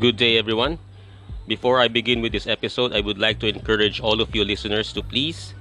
[0.00, 0.78] Good day, everyone.
[1.46, 4.94] Before I begin with this episode, I would like to encourage all of you listeners
[4.94, 5.52] to please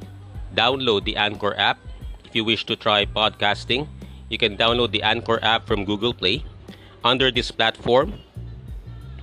[0.55, 1.77] download the Anchor app.
[2.23, 3.85] If you wish to try podcasting,
[4.29, 6.45] you can download the Anchor app from Google Play.
[7.03, 8.13] Under this platform,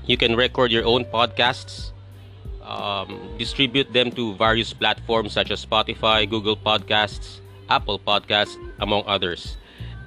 [0.05, 1.93] you can record your own podcasts,
[2.61, 7.41] um, distribute them to various platforms such as Spotify, Google Podcasts,
[7.71, 9.57] Apple Podcasts, among others.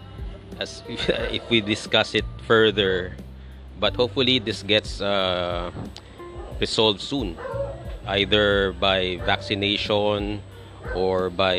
[0.58, 0.82] as
[1.34, 3.14] if we discuss it further.
[3.78, 5.70] But hopefully this gets uh,
[6.58, 7.36] resolved soon
[8.06, 10.40] either by vaccination
[10.94, 11.56] or by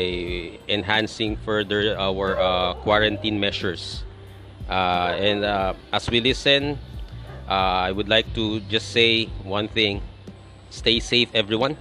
[0.68, 4.04] enhancing further our uh, quarantine measures.
[4.68, 6.78] Uh, and uh, as we listen,
[7.48, 10.02] I would like to just say one thing
[10.70, 11.76] stay safe, everyone.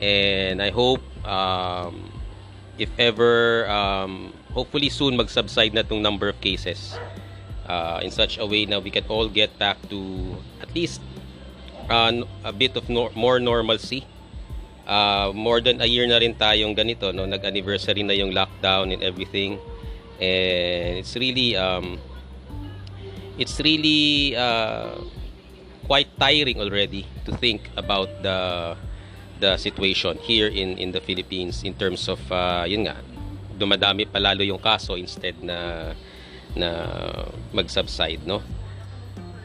[0.00, 2.10] And I hope um,
[2.78, 6.96] if ever, um, hopefully soon mag-subside na tong number of cases
[7.68, 9.98] uh, in such a way na we can all get back to
[10.60, 11.00] at least
[11.90, 12.12] uh,
[12.44, 14.06] a bit of no- more normalcy
[14.86, 17.26] uh, more than a year na rin tayong ganito no?
[17.26, 19.58] Nag-anniversary na yung lockdown and everything.
[20.20, 21.98] And it's really um
[23.36, 24.94] it's really uh,
[25.84, 28.38] quite tiring already to think about the
[29.42, 32.96] the situation here in in the Philippines in terms of uh, yun nga
[33.58, 35.90] dumadami palalo yung kaso instead na
[36.54, 36.70] na
[37.50, 38.38] mag-subside no?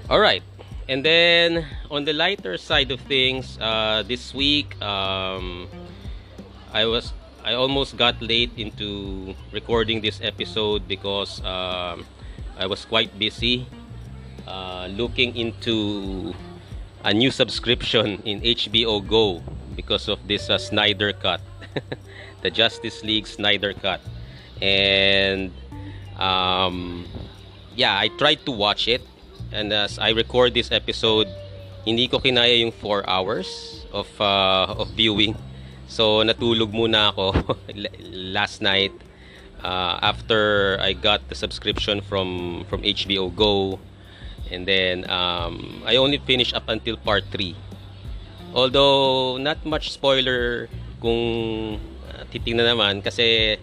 [0.09, 0.45] All right
[0.89, 5.69] and then on the lighter side of things uh, this week um,
[6.73, 7.13] I was
[7.45, 12.05] I almost got late into recording this episode because um,
[12.57, 13.69] I was quite busy
[14.47, 16.33] uh, looking into
[17.06, 19.41] a new subscription in HBO Go
[19.75, 21.39] because of this uh, Snyder Cut,
[22.41, 24.01] the Justice League Snyder Cut,
[24.61, 25.53] and
[26.17, 27.06] um,
[27.75, 29.01] yeah, I tried to watch it,
[29.51, 31.27] and as I record this episode,
[31.85, 35.35] hindi ko kinaya yung 4 hours of uh, of viewing.
[35.89, 37.55] So natulog muna ako
[38.35, 38.93] last night
[39.63, 43.79] uh, after I got the subscription from from HBO Go
[44.51, 47.53] and then um, I only finished up until part 3
[48.53, 51.77] although not much spoiler kung
[52.09, 53.57] uh, titingnan naman kasi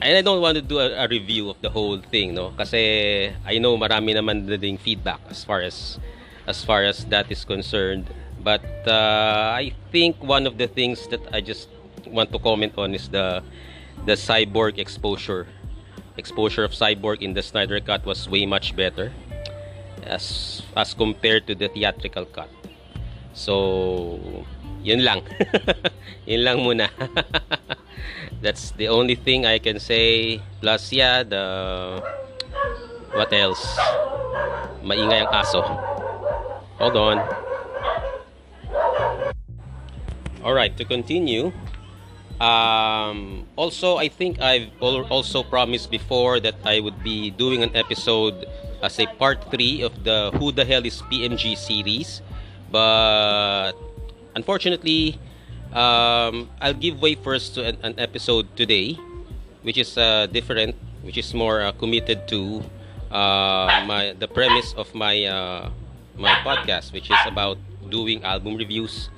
[0.00, 2.50] and I don't want to do a, a review of the whole thing no?
[2.56, 5.98] Kasi I know marami naman din feedback as far as
[6.46, 8.08] as far as that is concerned.
[8.42, 11.68] But uh, I think one of the things that I just
[12.06, 13.42] want to comment on is the
[14.06, 15.46] the cyborg exposure.
[16.16, 19.12] Exposure of cyborg in the Snyder cut was way much better
[20.02, 22.50] as as compared to the theatrical cut.
[23.34, 24.18] So
[24.82, 25.22] yun lang.
[26.28, 26.92] Yun lang muna
[28.40, 30.40] that's the only thing I can say.
[30.60, 32.02] Plus yeah the
[33.12, 33.64] what else?
[34.82, 35.62] Maingay ang aso
[36.78, 37.18] hold on.
[40.42, 41.52] All right to continue.
[42.40, 48.46] Um, also I think I've also promised before that I would be doing an episode
[48.80, 52.22] as a part 3 of the Who the Hell is PMG series.
[52.70, 53.74] But
[54.36, 55.18] unfortunately
[55.72, 58.98] um, I'll give way first to an, an episode today
[59.62, 62.62] which is uh, different which is more uh, committed to
[63.10, 65.70] uh, my the premise of my uh,
[66.16, 69.08] my podcast which is about doing album reviews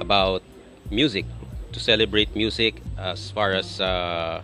[0.00, 0.42] about
[0.90, 1.24] music
[1.72, 4.42] to celebrate music as far as uh,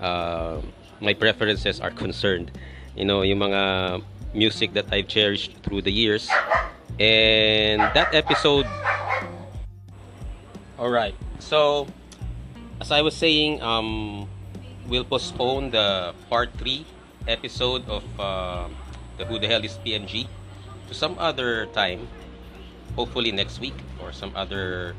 [0.00, 0.60] uh,
[1.00, 2.50] my preferences are concerned
[2.96, 4.02] you know yung mga
[4.34, 6.28] music that I've cherished through the years.
[6.98, 8.66] And that episode
[10.82, 11.14] All right.
[11.38, 11.86] So
[12.82, 14.26] as I was saying, um
[14.90, 16.82] we'll postpone the part 3
[17.30, 18.66] episode of uh,
[19.14, 20.26] the Who the Hell is PNG
[20.90, 22.10] to some other time.
[22.98, 24.98] Hopefully next week or some other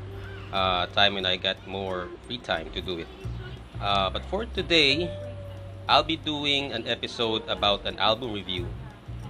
[0.56, 3.10] uh, time when I get more free time to do it.
[3.76, 5.12] Uh, but for today,
[5.84, 8.64] I'll be doing an episode about an album review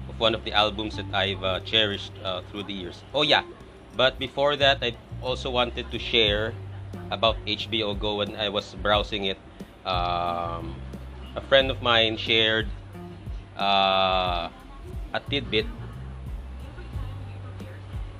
[0.07, 3.03] of one of the albums that I've uh, cherished uh, through the years.
[3.11, 3.43] Oh yeah,
[3.99, 6.53] but before that, I also wanted to share
[7.11, 9.41] about HBO Go when I was browsing it.
[9.89, 10.77] Um,
[11.35, 12.69] a friend of mine shared
[13.57, 14.53] uh,
[15.13, 15.67] a tidbit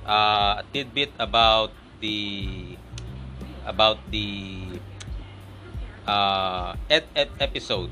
[0.05, 1.71] uh, a tidbit about
[2.01, 2.77] the
[3.65, 4.77] about the
[6.07, 7.89] uh, ep- ep- episode.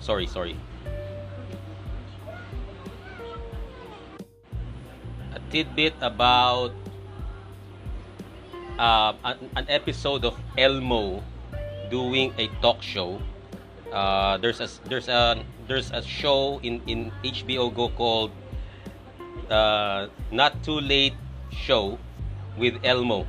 [0.00, 0.56] Sorry, sorry.
[5.34, 6.79] A tidbit about
[8.80, 11.20] uh, an, an episode of Elmo
[11.92, 13.20] doing a talk show.
[13.92, 18.32] Uh, there's a there's a there's a show in in HBO Go called
[19.52, 21.18] uh, Not Too Late
[21.52, 22.00] Show
[22.56, 23.28] with Elmo.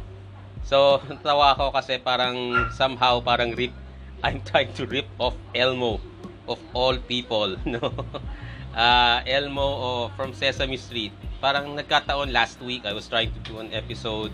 [0.63, 3.75] So, tawa ako kasi parang somehow parang rip
[4.25, 5.99] I'm trying to rip off Elmo
[6.47, 7.91] of all people, no.
[8.71, 11.11] Uh, Elmo oh, from Sesame Street.
[11.41, 14.31] Parang nagkataon last week I was trying to do an episode.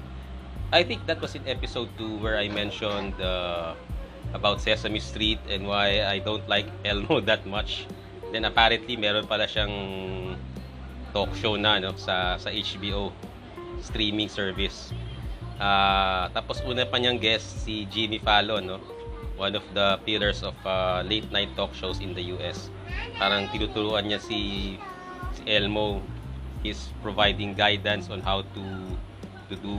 [0.72, 3.72] I think that was in episode 2 where I mentioned uh,
[4.34, 7.88] about Sesame Street and why I don't like Elmo that much.
[8.36, 10.36] Then apparently meron pala siyang
[11.16, 13.16] talk show na no sa sa HBO
[13.80, 14.92] streaming service.
[15.56, 18.84] Uh, tapos una pa niyang guest si Jimmy Fallon, no?
[19.40, 22.68] One of the pillars of uh, late night talk shows in the US.
[23.16, 24.75] Parang tinuturuan niya si,
[25.31, 26.04] si Elmo.
[26.60, 28.66] He's providing guidance on how to
[29.48, 29.72] to do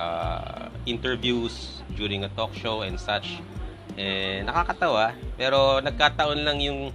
[0.00, 3.44] uh, interviews during a talk show and such.
[4.00, 6.88] Eh, nakakatawa, pero nagkataon lang yung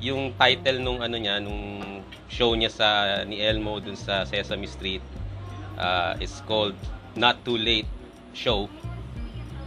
[0.00, 2.88] yung title nung ano niya, nung show niya sa
[3.24, 5.04] ni Elmo dun sa Sesame Street
[5.76, 6.76] uh, is called
[7.16, 7.88] Not Too Late
[8.32, 8.68] Show.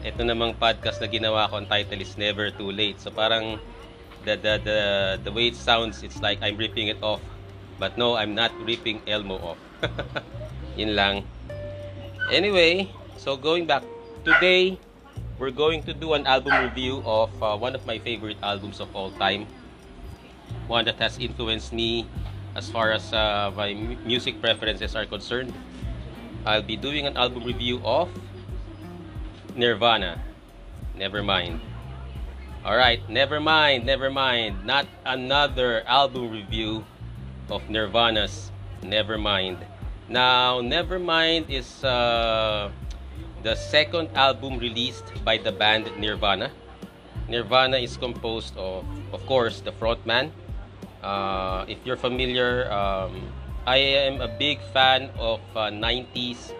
[0.04, 3.00] Ito namang podcast na ginawa ko, ang title is Never Too Late.
[3.00, 3.62] So parang
[4.26, 4.80] the, the, the,
[5.24, 7.22] the way it sounds, it's like I'm ripping it off.
[7.80, 9.62] But no, I'm not ripping Elmo off.
[10.80, 11.16] Yun lang.
[12.32, 13.84] Anyway, so going back,
[14.24, 14.80] today,
[15.38, 18.96] we're going to do an album review of uh, one of my favorite albums of
[18.96, 19.46] all time.
[20.68, 22.08] One that has influenced me
[22.56, 23.74] as far as uh, my
[24.06, 25.54] music preferences are concerned.
[26.46, 28.10] I'll be doing an album review of
[29.56, 30.22] Nirvana.
[30.96, 31.60] Never mind.
[32.64, 34.66] Alright, never mind, never mind.
[34.66, 36.86] Not another album review
[37.50, 39.60] of Nirvana's Nevermind.
[40.10, 42.72] Now, Nevermind is uh,
[43.42, 46.52] the second album released by the band Nirvana.
[47.30, 48.84] Nirvana is composed of,
[49.14, 50.32] of course, the frontman.
[51.02, 53.32] Uh, if you're familiar, um,
[53.66, 56.52] I am a big fan of uh, 90s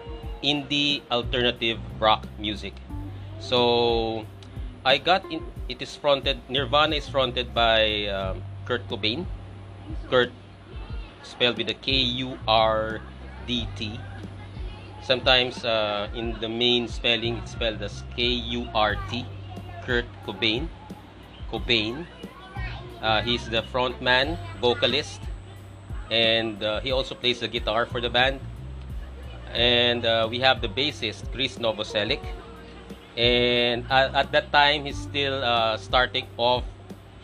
[0.42, 2.72] indie alternative rock music.
[3.40, 4.24] So
[4.84, 9.26] I got in, it is fronted Nirvana is fronted by um, Kurt Cobain.
[10.08, 10.32] Kurt
[11.22, 13.00] spelled with a K U R
[13.46, 14.00] D T.
[15.02, 19.24] Sometimes uh, in the main spelling it's spelled as K U R T.
[19.84, 20.68] Kurt Cobain.
[21.52, 22.06] Cobain.
[23.02, 25.20] Uh, he's the frontman, vocalist,
[26.10, 28.40] and uh, he also plays the guitar for the band.
[29.52, 32.24] And uh, we have the bassist Chris Novoselic,
[33.14, 36.64] and at, at that time he's still uh, starting off.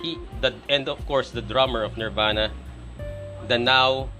[0.02, 2.52] He the and of course the drummer of Nirvana,
[3.48, 4.10] the now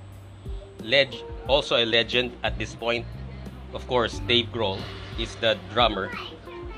[0.83, 1.15] leg
[1.51, 3.03] also a legend at this point.
[3.75, 4.79] Of course, Dave Grohl
[5.19, 6.15] is the drummer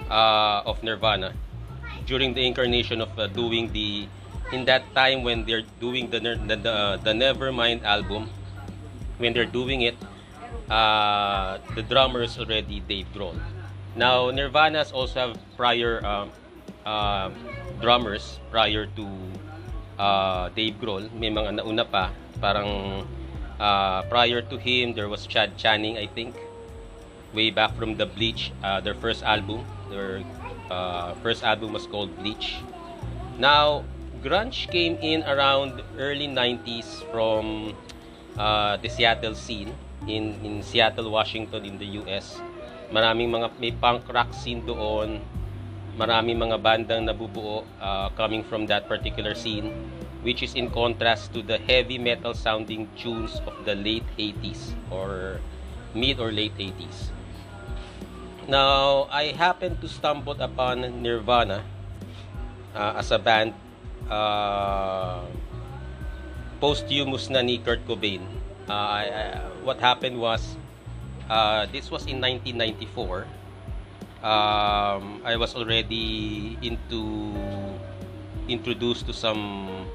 [0.09, 1.37] uh, of Nirvana.
[2.09, 4.09] During the incarnation of uh, doing the
[4.52, 8.29] in that time when they're doing the the, the, the Nevermind album
[9.17, 9.97] when they're doing it
[10.69, 13.38] uh, the drummer is already Dave Grohl.
[13.97, 16.33] Now Nirvana's also have prior um,
[16.85, 17.31] uh,
[17.81, 19.07] drummers prior to
[19.97, 21.09] uh, Dave Grohl.
[21.17, 22.11] May mga nauna pa
[22.41, 23.05] parang
[23.62, 26.35] uh, prior to him there was Chad Channing I think
[27.31, 30.26] way back from the Bleach uh, their first album their
[30.66, 32.59] uh, first album was called Bleach
[33.38, 33.87] now
[34.19, 37.75] grunge came in around early 90s from
[38.38, 39.71] uh, the Seattle scene
[40.07, 42.40] in in Seattle, Washington in the US.
[42.92, 45.23] Maraming mga may punk rock scene doon.
[45.97, 49.73] Maraming mga bandang nabubuo uh, coming from that particular scene.
[50.23, 55.41] Which is in contrast to the heavy metal sounding tunes of the late 80s or
[55.95, 57.11] mid or late 80s.
[58.49, 61.62] Now, I happened to stumble upon Nirvana
[62.75, 63.55] uh, as a band
[64.11, 65.23] uh,
[66.59, 68.23] posthumous na ni Kurt Cobain.
[68.67, 69.25] Uh, I, I,
[69.62, 70.57] what happened was,
[71.31, 73.26] uh, this was in 1994.
[74.23, 77.35] Um, I was already into
[78.47, 79.87] introduced to some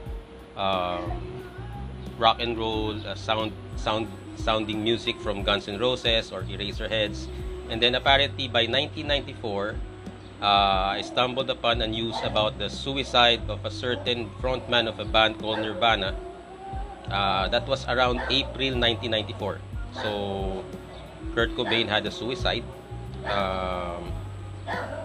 [2.17, 7.27] rock and roll uh, sound sound sounding music from Guns N' Roses or Eraserheads.
[7.69, 9.75] And then apparently by 1994,
[10.41, 10.45] uh,
[10.97, 15.39] I stumbled upon a news about the suicide of a certain frontman of a band
[15.39, 16.15] called Nirvana.
[17.09, 19.59] Uh, that was around April 1994.
[20.01, 20.63] So
[21.33, 22.63] Kurt Cobain had a suicide
[23.25, 24.11] um,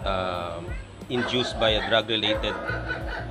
[0.04, 0.66] um,
[1.08, 2.54] induced by a drug-related.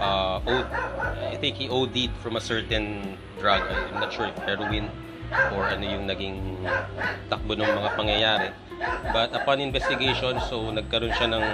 [0.01, 3.61] Uh, I think he OD'd from a certain drug.
[3.61, 4.89] I'm not sure if heroin
[5.55, 6.59] or ano yung naging
[7.31, 8.49] takbo ng mga pangyayari.
[9.13, 11.45] But upon investigation, so nagkaroon siya ng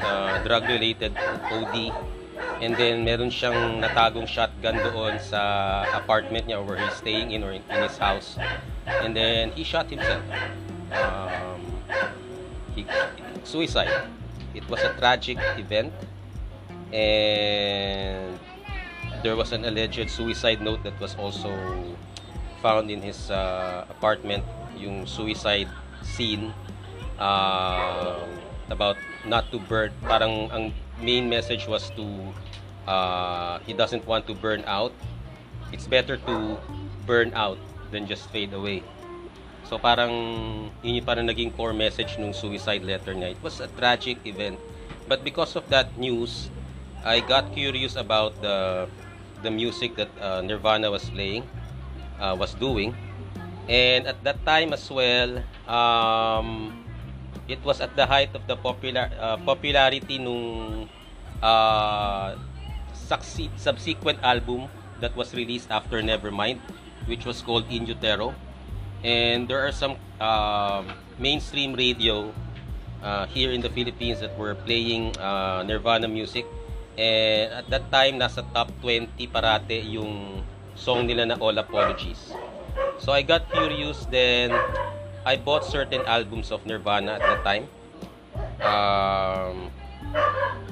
[0.00, 1.12] uh, drug-related
[1.50, 1.92] OD.
[2.56, 7.52] And then meron siyang natagong shotgun doon sa apartment niya where he's staying in or
[7.52, 8.40] in, in his house.
[8.88, 10.24] And then he shot himself.
[10.88, 11.60] Um,
[12.72, 12.88] he,
[13.44, 13.92] suicide.
[14.56, 15.92] It was a tragic event.
[16.88, 18.40] And
[19.22, 21.52] there was an alleged suicide note that was also
[22.64, 24.44] found in his uh, apartment.
[24.80, 25.68] Yung suicide
[26.02, 26.56] scene.
[27.20, 28.24] Uh,
[28.70, 32.04] about not to burn parang ang main message was to
[32.86, 34.92] uh, he doesn't want to burn out
[35.70, 36.58] it's better to
[37.06, 37.58] burn out
[37.90, 38.82] than just fade away
[39.66, 40.14] so parang
[40.86, 43.34] yun yung parang naging core message nung suicide letter niya.
[43.34, 44.62] It was a tragic event.
[45.10, 46.50] But because of that news
[47.02, 48.86] I got curious about the
[49.42, 51.46] the music that uh, Nirvana was playing
[52.22, 52.94] uh, was doing.
[53.66, 56.70] And at that time as well um,
[57.50, 60.86] it was at the height of the popular uh, popularity nung
[61.42, 62.38] uh,
[62.94, 64.70] succeed, subsequent album
[65.02, 66.62] that was released after Nevermind
[67.10, 68.34] which was called In Utero
[69.04, 70.82] and there are some uh,
[71.18, 72.32] mainstream radio
[73.02, 76.46] uh, here in the Philippines that were playing uh, Nirvana music
[76.96, 80.40] and at that time nasa top 20 parate yung
[80.76, 82.32] song nila na All Apologies
[82.96, 84.52] so I got curious then
[85.26, 87.66] I bought certain albums of Nirvana at that time.
[88.62, 89.74] Um,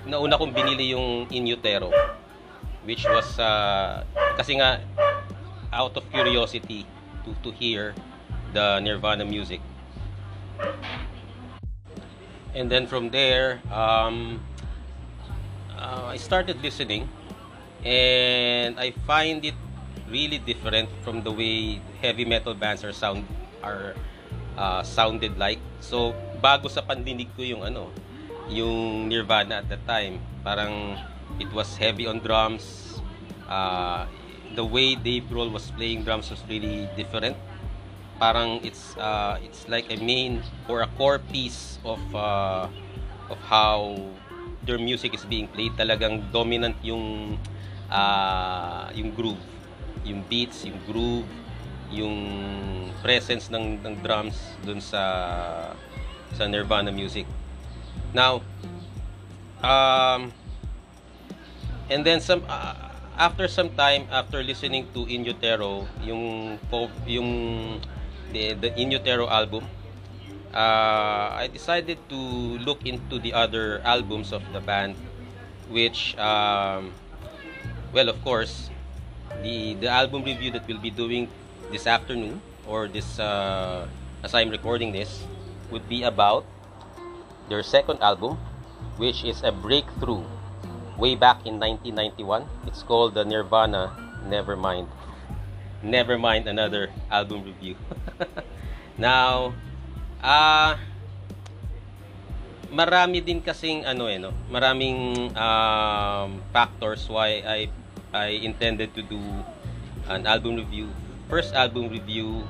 [0.07, 1.91] nauna kong binili yung In Utero
[2.87, 4.05] which was uh,
[4.37, 4.79] kasi nga
[5.73, 6.87] out of curiosity
[7.27, 7.97] to to hear
[8.55, 9.61] the Nirvana music.
[12.55, 14.41] And then from there, um,
[15.77, 17.11] uh, I started listening
[17.85, 19.59] and I find it
[20.09, 23.27] really different from the way heavy metal bands are sound
[23.59, 23.99] are
[24.57, 25.59] uh, sounded like.
[25.83, 27.91] So, bago sa pandinig ko yung ano,
[28.47, 30.23] yung Nirvana at that time.
[30.47, 30.95] Parang
[31.43, 32.97] it was heavy on drums.
[33.51, 34.07] Uh,
[34.55, 37.37] the way Dave Grohl was playing drums was really different.
[38.19, 42.71] Parang it's uh, it's like a main or a core piece of uh,
[43.31, 43.99] of how
[44.63, 45.75] their music is being played.
[45.75, 47.37] Talagang dominant yung
[47.91, 49.43] uh, yung groove,
[50.07, 51.29] yung beats, yung groove,
[51.91, 52.19] yung
[53.05, 55.03] presence ng, ng drums dun sa
[56.35, 57.29] sa Nirvana music.
[58.15, 58.43] Now,
[59.63, 60.33] um,
[61.91, 66.57] and then some uh, after some time after listening to In Utero, yung
[67.07, 67.31] yung
[68.35, 69.65] the, the In Utero album,
[70.53, 72.19] uh, I decided to
[72.67, 74.97] look into the other albums of the band
[75.71, 76.93] which um,
[77.93, 78.71] well of course
[79.43, 81.29] the the album review that we'll be doing
[81.73, 83.89] this afternoon or this uh,
[84.23, 85.25] as I'm recording this
[85.71, 86.45] would be about
[87.49, 88.37] their second album
[88.97, 90.23] which is a breakthrough
[90.99, 93.91] way back in 1991 it's called the Nirvana
[94.29, 94.87] Nevermind
[95.85, 97.77] Nevermind another album review.
[98.97, 99.53] Now
[100.23, 100.79] uh,
[102.73, 104.33] marami din kasing ano eh no?
[104.49, 107.59] Maraming um, factors why I
[108.15, 109.21] I intended to do
[110.09, 110.89] an album review.
[111.29, 112.47] First album review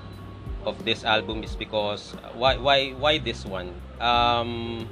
[0.62, 3.72] of this album is because why why why this one?
[3.98, 4.84] Um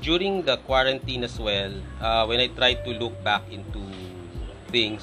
[0.00, 3.82] during the quarantine as well uh, when I tried to look back into
[4.70, 5.02] things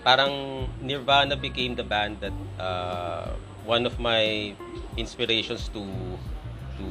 [0.00, 4.52] parang Nirvana became the band that uh, one of my
[4.96, 5.84] inspirations to
[6.80, 6.86] to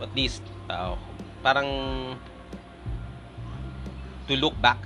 [0.00, 0.40] at least
[0.72, 0.96] uh,
[1.44, 1.68] parang
[4.28, 4.80] to look back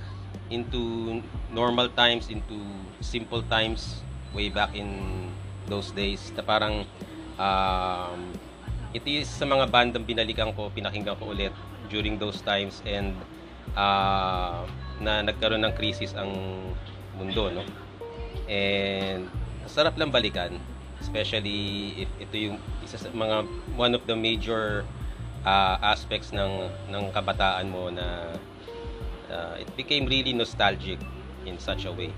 [0.49, 1.21] into
[1.53, 2.57] normal times, into
[2.99, 4.01] simple times
[4.33, 5.31] way back in
[5.69, 6.33] those days.
[6.35, 6.83] Na parang
[7.39, 8.19] um,
[8.91, 11.53] it is sa mga bandang binalikan ko, pinakinggan ko ulit
[11.87, 12.81] during those times.
[12.83, 13.15] And
[13.77, 14.65] uh,
[14.99, 16.31] na nagkaroon ng crisis ang
[17.15, 17.63] mundo, no?
[18.47, 19.27] And
[19.65, 20.55] sarap lang balikan,
[21.01, 23.43] especially if ito yung isa sa mga
[23.75, 24.85] one of the major
[25.43, 28.35] uh, aspects ng ng kabataan mo na
[29.29, 31.01] uh, it became really nostalgic
[31.45, 32.13] in such a way.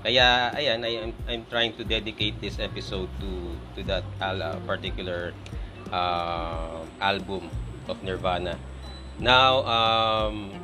[0.00, 3.30] Kaya ayan, I, I'm, I'm trying to dedicate this episode to
[3.76, 5.36] to that uh, particular
[5.92, 7.52] uh, album
[7.84, 8.56] of Nirvana.
[9.20, 10.56] Now, um,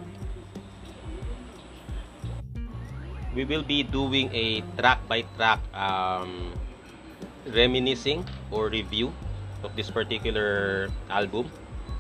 [3.37, 6.57] we will be doing a track by track um,
[7.53, 9.13] reminiscing or review
[9.61, 11.45] of this particular album.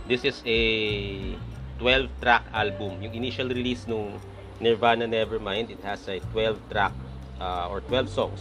[0.08, 1.36] This is a
[1.76, 3.04] 12 track album.
[3.04, 4.16] Yung initial release nung
[4.64, 6.96] Nirvana Nevermind, it has a 12 track
[7.36, 8.40] uh, or 12 songs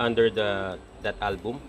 [0.00, 1.60] under the that album.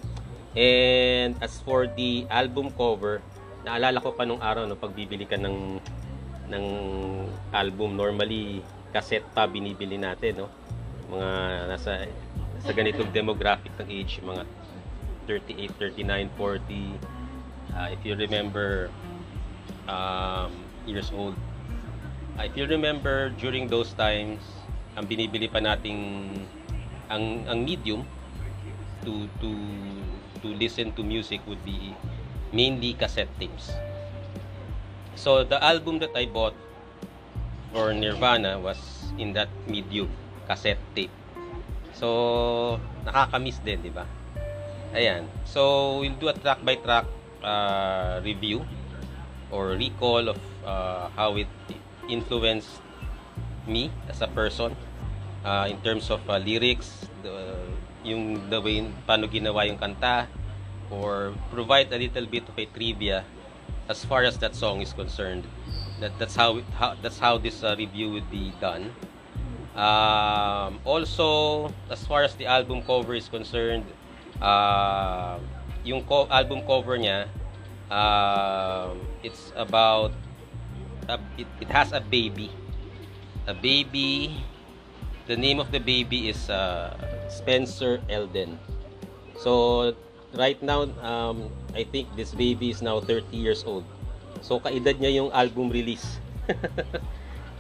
[0.56, 3.20] And as for the album cover,
[3.68, 5.82] naalala ko pa nung araw no pagbibili ka ng
[6.48, 6.66] ng
[7.52, 8.64] album normally
[8.94, 10.48] cassette pa binibili natin no
[11.10, 11.32] mga
[11.68, 12.06] nasa
[12.64, 14.46] sa ganitong demographic ng age mga
[15.28, 17.00] 38, 39, 40.
[17.74, 18.92] Uh, if you remember,
[19.88, 20.52] um,
[20.86, 21.36] years old.
[22.38, 24.44] Uh, if you remember, during those times,
[25.00, 26.28] ang binibili pa nating
[27.10, 28.06] ang ang medium
[29.04, 29.50] to to
[30.40, 31.96] to listen to music would be
[32.54, 33.74] mainly cassette tapes.
[35.16, 36.58] So the album that I bought
[37.74, 38.78] for Nirvana was
[39.18, 40.08] in that medium
[40.48, 41.12] cassette tape.
[41.98, 44.08] So nakaka-miss din, di ba?
[44.94, 45.26] Ayan.
[45.50, 47.10] So, we'll do a track by track
[47.42, 48.62] uh, review
[49.50, 51.50] or recall of uh, how it
[52.06, 52.78] influenced
[53.66, 54.78] me as a person
[55.42, 57.58] uh, in terms of uh, lyrics, the,
[58.06, 60.30] yung the way paano ginawa yung kanta
[60.94, 63.26] or provide a little bit of a trivia
[63.90, 65.42] as far as that song is concerned.
[66.00, 68.92] That that's how, it, how that's how this uh, review would be done.
[69.76, 73.86] Um, also, as far as the album cover is concerned,
[74.42, 75.40] uh,
[75.84, 77.28] yung co- album cover niya
[77.90, 80.12] uh, it's about
[81.10, 82.52] uh, it, it has a baby.
[83.48, 84.44] A baby
[85.28, 86.94] the name of the baby is uh,
[87.30, 88.60] Spencer Elden.
[89.38, 89.94] So
[90.34, 93.86] right now um, I think this baby is now 30 years old
[94.44, 96.20] so kaedad niya yung album release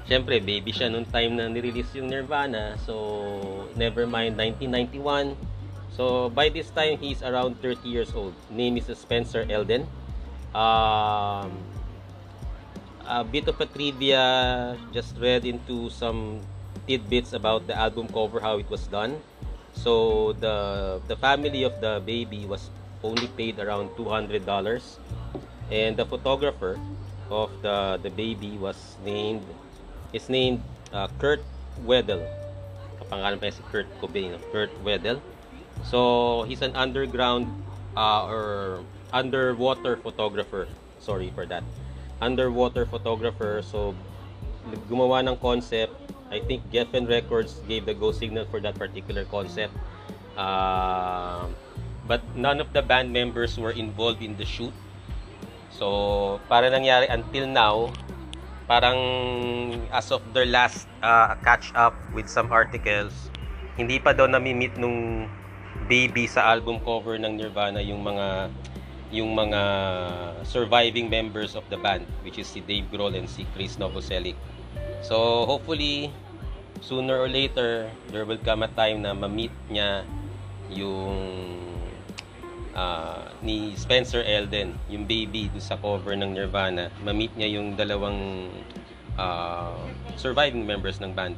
[0.03, 2.75] Siyempre, baby siya nung time na nirelease yung Nirvana.
[2.83, 5.31] So, Nevermind 1991.
[5.93, 8.33] So by this time, he's around 30 years old.
[8.49, 9.85] Name is Spencer Elden.
[10.51, 11.53] Um,
[13.05, 16.41] a bit of a trivia, just read into some
[16.87, 19.21] tidbits about the album cover, how it was done.
[19.77, 22.73] So the the family of the baby was
[23.05, 24.33] only paid around $200
[25.73, 26.77] and the photographer
[27.33, 29.41] of the the baby was named
[30.13, 30.61] is named
[30.93, 31.41] uh, Kurt
[31.81, 32.21] Weddle.
[33.01, 35.17] Kapangalan pa si Kurt Cobain, Kurt Weddle.
[35.81, 37.49] So, he's an underground
[37.97, 40.69] uh, or underwater photographer.
[41.01, 41.65] Sorry for that.
[42.21, 43.65] Underwater photographer.
[43.65, 43.97] So,
[44.85, 45.97] gumawa ng concept.
[46.29, 49.73] I think Geffen Records gave the go signal for that particular concept.
[50.37, 51.49] Uh,
[52.05, 54.73] but none of the band members were involved in the shoot.
[55.73, 57.89] So, para nangyari until now,
[58.69, 58.99] parang
[59.89, 63.11] as of their last uh, catch up with some articles,
[63.75, 65.25] hindi pa daw nami-meet nung
[65.89, 68.53] baby sa album cover ng Nirvana yung mga
[69.13, 69.61] yung mga
[70.41, 74.37] surviving members of the band which is si Dave Grohl and si Chris Novoselic.
[75.05, 76.09] So hopefully
[76.81, 80.05] sooner or later there will come a time na ma-meet niya
[80.73, 81.17] yung
[82.75, 86.89] uh, ni Spencer Elden, yung baby do sa cover ng Nirvana.
[87.01, 88.49] Ma-meet niya yung dalawang
[89.17, 89.77] uh,
[90.17, 91.37] surviving members ng band.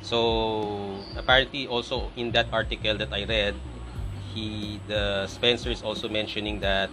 [0.00, 3.54] So apparently also in that article that I read,
[4.32, 6.88] he the Spencer is also mentioning that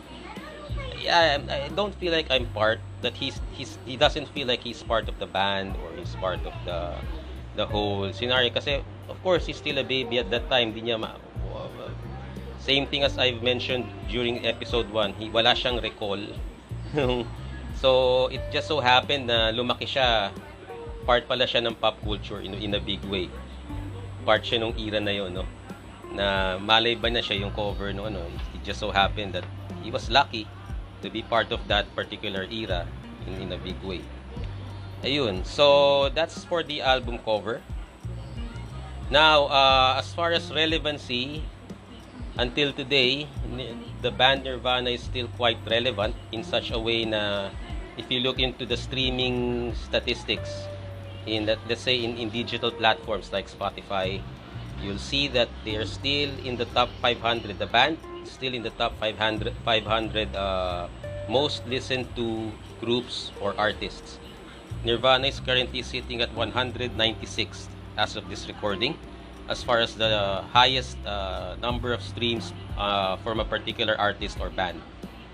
[1.00, 4.82] yeah, I don't feel like I'm part that he's he's he doesn't feel like he's
[4.84, 7.00] part of the band or he's part of the
[7.56, 11.00] the whole scenario kasi of course he's still a baby at that time di niya
[11.00, 11.16] ma,
[12.68, 16.20] same thing as I've mentioned during episode 1 he wala siyang recall
[17.82, 20.36] so it just so happened na lumaki siya
[21.08, 23.32] part pala siya ng pop culture in, in a big way.
[24.28, 25.48] Part siya nung era na yon no?
[26.12, 28.28] Na malay ba na siya yung cover no ano.
[28.52, 29.48] It just so happened that
[29.80, 30.44] he was lucky
[31.00, 32.84] to be part of that particular era
[33.24, 34.04] in, in a big way.
[35.08, 35.48] Ayun.
[35.48, 37.64] So, that's for the album cover.
[39.08, 41.46] Now, uh, as far as relevancy,
[42.38, 43.28] until today,
[44.02, 47.50] the band Nirvana is still quite relevant in such a way na
[47.98, 50.70] if you look into the streaming statistics
[51.26, 54.22] in that let's say in, in digital platforms like Spotify,
[54.82, 57.58] you'll see that they are still in the top 500.
[57.58, 60.88] The band still in the top 500 500 uh,
[61.28, 64.20] most listened to groups or artists.
[64.86, 68.96] Nirvana is currently sitting at 196 as of this recording
[69.50, 74.50] as far as the highest uh, number of streams uh, from a particular artist or
[74.50, 74.82] band.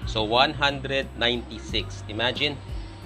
[0.06, 1.17] So 196.
[2.10, 2.58] Imagine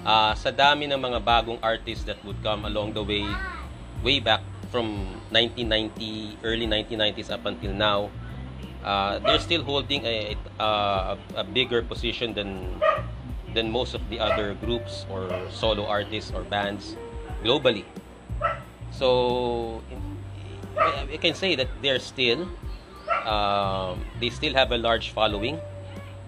[0.05, 3.25] uh, sa dami ng mga bagong artists that would come along the way
[4.03, 8.11] way back from 1990 early 1990s up until now
[8.83, 12.79] uh, they're still holding a, a, a bigger position than
[13.53, 16.95] than most of the other groups or solo artists or bands
[17.43, 17.85] globally.
[18.91, 19.81] So
[20.77, 22.47] I can say that they're still
[23.25, 25.59] um, they still have a large following.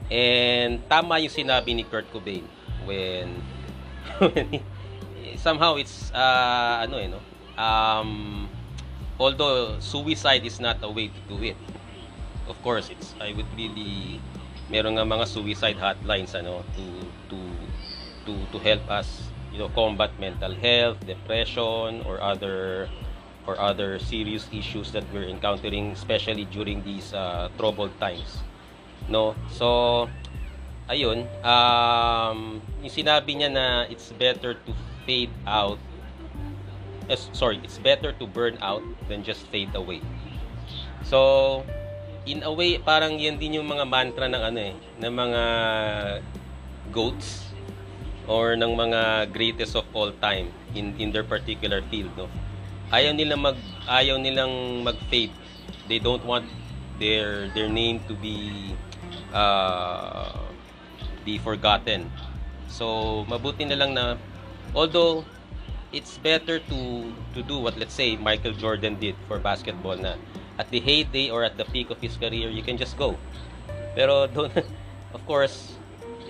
[0.10, 2.42] And tama yung sinabi ni Kurt Cobain
[2.90, 3.30] when,
[4.18, 4.60] when
[5.38, 7.22] somehow it's uh, ano eh no?
[7.60, 8.50] Um,
[9.20, 11.60] although suicide is not a way to do it
[12.50, 14.18] of course it's I would really
[14.72, 16.86] meron nga mga suicide hotlines ano to
[17.30, 17.40] to
[18.26, 22.90] to to help us you know combat mental health depression or other
[23.50, 28.46] or other serious issues that we're encountering especially during these uh, troubled times
[29.10, 30.06] no so
[30.86, 34.72] ayun um yung sinabi niya na it's better to
[35.10, 35.82] fade out
[37.10, 39.98] uh, sorry it's better to burn out than just fade away
[41.02, 41.66] so
[42.30, 45.44] in a way, parang yan din yung mga mantra ng ano eh, ng mga
[46.94, 47.50] goats
[48.30, 52.30] or ng mga greatest of all time in in their particular field, no.
[52.90, 55.34] Ayaw nila mag ayaw nilang mag-fade.
[55.86, 56.46] They don't want
[56.98, 58.74] their their name to be
[59.34, 60.34] uh,
[61.26, 62.10] be forgotten.
[62.70, 64.18] So, mabuti na lang na
[64.74, 65.26] although
[65.90, 66.80] it's better to
[67.34, 70.14] to do what let's say Michael Jordan did for basketball na
[70.60, 73.16] at the heyday or at the peak of his career, you can just go.
[73.96, 74.52] Pero don't,
[75.16, 75.80] of course,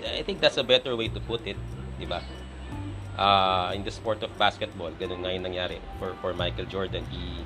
[0.06, 1.58] I think that's a better way to put it,
[1.98, 2.22] di ba?
[3.20, 7.04] Uh, in the sport of basketball, ganun nga yung nangyari for, for Michael Jordan.
[7.12, 7.44] He,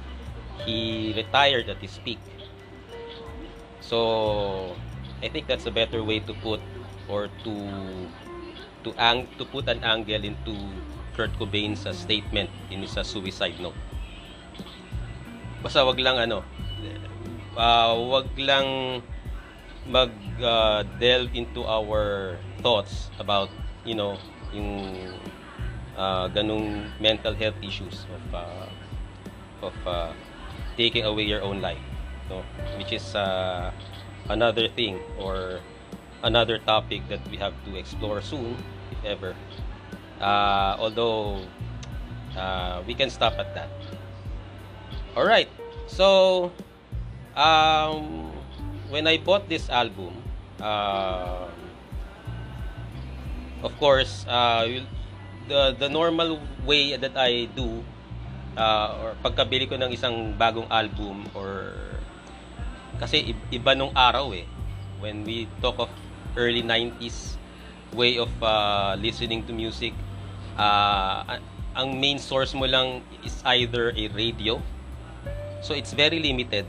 [0.70, 0.78] he
[1.18, 2.22] retired at his peak.
[3.82, 4.78] So,
[5.26, 6.62] I think that's a better way to put
[7.10, 7.54] or to
[8.84, 10.54] to ang to put an angle into
[11.18, 13.76] Kurt Cobain's uh, statement in his uh, suicide note.
[15.64, 16.46] Basta wag lang ano,
[17.58, 19.02] uh, wag lang
[19.88, 23.52] mag uh, delve into our thoughts about
[23.84, 24.16] you know
[24.52, 25.12] yung
[25.98, 26.30] uh,
[27.00, 28.68] mental health issues of uh,
[29.62, 30.14] of uh,
[30.78, 31.80] taking away your own life
[32.30, 32.44] no?
[32.78, 33.72] Which is uh,
[34.30, 35.60] another thing or
[36.24, 38.58] another topic that we have to explore soon
[38.92, 39.36] if ever.
[40.20, 41.42] Uh, although
[42.38, 43.70] uh, we can stop at that.
[45.16, 45.50] All right.
[45.88, 46.52] So
[47.36, 48.32] um,
[48.90, 50.16] when I bought this album,
[50.62, 51.48] uh,
[53.62, 54.68] of course, uh,
[55.48, 57.84] the the normal way that I do
[58.56, 61.76] uh, or pagkabili ko ng isang bagong album or
[63.02, 64.46] kasi iba nung araw eh.
[65.04, 65.92] When we talk of
[66.40, 67.36] early 90s
[67.92, 69.94] way of uh, listening to music
[70.58, 71.38] uh,
[71.74, 74.62] ang main source mo lang is either a radio.
[75.62, 76.66] So it's very limited.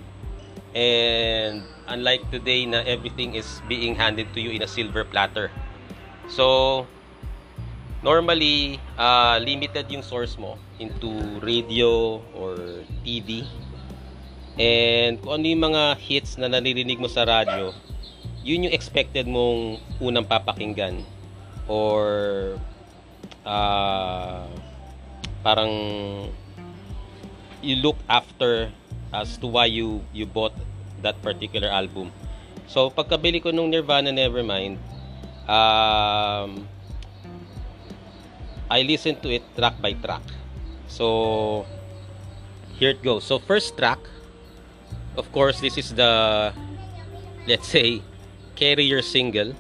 [0.74, 5.52] And unlike today na everything is being handed to you in a silver platter.
[6.26, 6.86] So,
[8.04, 11.08] normally, uh, limited yung source mo into
[11.40, 13.48] radio or TV.
[14.60, 17.72] And kung ano yung mga hits na naririnig mo sa radyo,
[18.44, 21.00] yun yung expected mong unang papakinggan.
[21.64, 22.54] Or
[23.48, 24.44] uh,
[25.40, 25.72] parang
[27.64, 28.68] you look after
[29.16, 30.52] as to why you you bought
[31.00, 32.12] that particular album.
[32.68, 34.76] So pagkabili ko nung Nirvana Nevermind,
[35.48, 36.68] um,
[38.70, 40.22] I listened to it track by track.
[40.88, 41.66] So
[42.78, 43.24] here it goes.
[43.24, 43.98] So first track,
[45.16, 46.52] of course, this is the
[47.46, 48.02] let's say
[48.56, 49.54] carrier single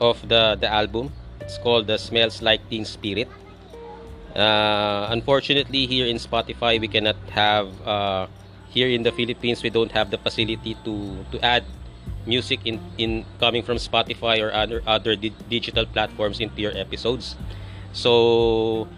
[0.00, 1.12] of the the album.
[1.40, 3.28] It's called the Smells Like Teen Spirit.
[4.34, 8.26] Uh, unfortunately, here in Spotify, we cannot have uh,
[8.70, 11.62] here in the Philippines we don't have the facility to to add
[12.26, 17.36] music in in coming from Spotify or other other di- digital platforms into your episodes.
[17.94, 18.88] So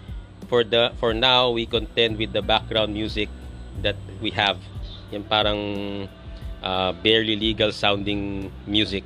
[0.49, 3.29] for the for now we contend with the background music
[3.85, 4.57] that we have.
[5.13, 6.09] Yung parang
[6.65, 9.05] uh, barely legal sounding music.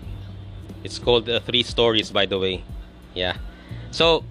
[0.87, 2.63] It's called uh, three stories by the way.
[3.13, 3.37] Yeah.
[3.91, 4.25] So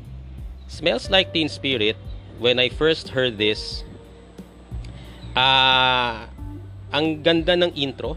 [0.72, 1.98] smells like teen spirit
[2.38, 3.84] when i first heard this
[5.36, 6.30] uh,
[6.94, 8.16] ang ganda ng intro.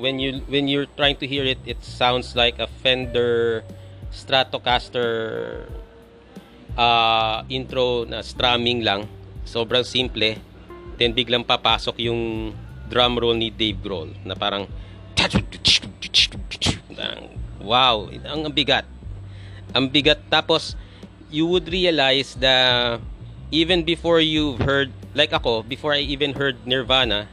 [0.00, 3.62] When you when you're trying to hear it it sounds like a Fender
[4.08, 5.68] Stratocaster
[6.80, 9.04] uh, intro na strumming lang.
[9.44, 10.40] Sobrang simple.
[10.96, 12.52] Then biglang papasok yung
[12.88, 14.64] drum roll ni Dave Grohl na parang
[17.60, 18.88] wow, ang bigat.
[19.76, 20.74] Ang bigat tapos
[21.28, 22.98] you would realize that
[23.52, 27.30] even before you've heard like ako, before I even heard Nirvana,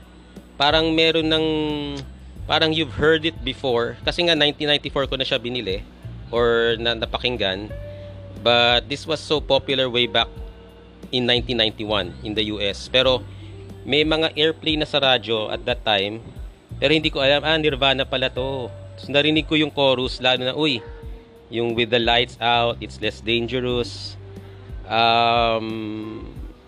[0.60, 1.45] parang meron ng
[2.45, 5.83] parang you've heard it before kasi nga 1994 ko na siya binili
[6.31, 7.67] or na napakinggan
[8.41, 10.28] But this was so popular way back
[11.12, 12.88] in 1991 in the US.
[12.88, 13.23] Pero
[13.88, 16.19] may mga airplay na sa radyo at that time.
[16.78, 18.67] Pero hindi ko alam, ah, Nirvana pala to.
[18.97, 20.82] So, narinig ko yung chorus, lalo na, uy,
[21.50, 24.17] yung with the lights out, it's less dangerous.
[24.89, 26.28] Um,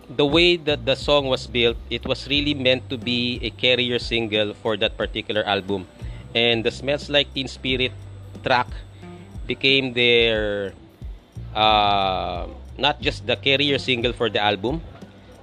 [0.10, 4.00] the way that the song was built, it was really meant to be a carrier
[4.00, 5.88] single for that particular album.
[6.34, 7.92] And the Smells Like Teen Spirit
[8.44, 8.70] track
[9.46, 10.74] became their
[11.56, 14.82] uh, not just the carrier single for the album,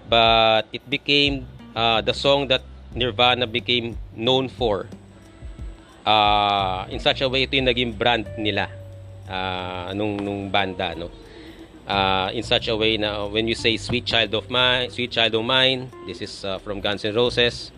[0.09, 2.63] but it became uh, the song that
[2.95, 4.89] Nirvana became known for.
[6.07, 8.71] Uh, in such a way, ito yung naging brand nila
[9.29, 10.95] uh, nung, nung banda.
[10.95, 11.11] No?
[11.87, 15.35] Uh, in such a way na when you say Sweet Child of Mine, Sweet Child
[15.35, 17.71] of Mine, this is uh, from Guns N' Roses.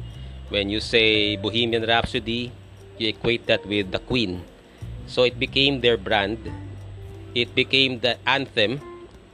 [0.48, 2.52] When you say Bohemian Rhapsody,
[2.96, 4.44] you equate that with the Queen.
[5.06, 6.40] So it became their brand
[7.34, 8.80] it became the anthem.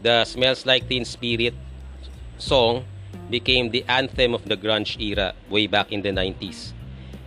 [0.03, 1.55] The Smells Like Teen Spirit
[2.39, 2.85] song
[3.31, 6.73] became the anthem of the grunge era way back in the 90s.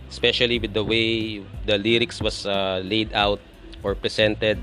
[0.08, 3.40] Especially with the way the lyrics was uh, laid out
[3.82, 4.58] or presented.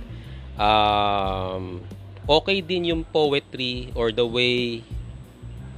[0.57, 1.83] Um,
[2.29, 4.81] okay din yung poetry or the way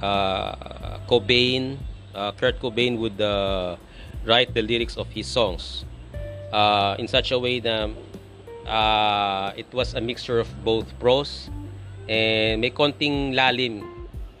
[0.00, 1.76] uh, Cobain,
[2.14, 3.76] uh, Kurt Cobain would uh,
[4.24, 5.84] write the lyrics of his songs
[6.52, 7.90] uh, in such a way that
[8.68, 11.50] uh, it was a mixture of both prose
[12.08, 13.82] and may konting lalim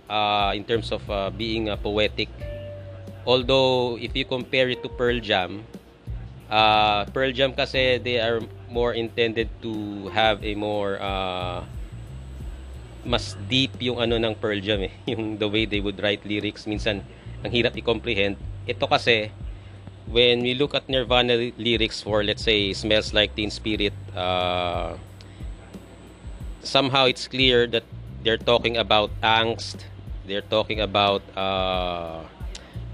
[0.08, 2.28] uh, in terms of uh, being uh, poetic.
[3.26, 5.64] Although if you compare it to Pearl Jam,
[6.48, 11.64] uh, Pearl Jam kasi they are more intended to have a more uh,
[13.04, 16.68] mas deep yung ano ng Pearl Jam eh, yung the way they would write lyrics
[16.68, 17.04] minsan
[17.44, 18.36] ang hirap i-comprehend.
[18.68, 19.32] Ito kasi
[20.10, 24.96] when we look at Nirvana lyrics for let's say smells like teen spirit uh,
[26.62, 27.84] somehow it's clear that
[28.22, 29.84] they're talking about angst.
[30.26, 32.20] They're talking about uh,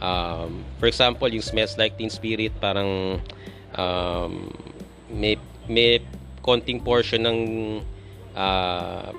[0.00, 3.18] um, for example yung smells like teen spirit parang
[3.74, 4.54] um,
[5.10, 5.34] may
[5.66, 5.98] may
[6.44, 7.38] konting portion ng
[8.36, 9.10] uh,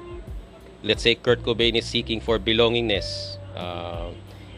[0.84, 3.36] let's say Kurt Cobain is seeking for belongingness.
[3.55, 4.12] Uh,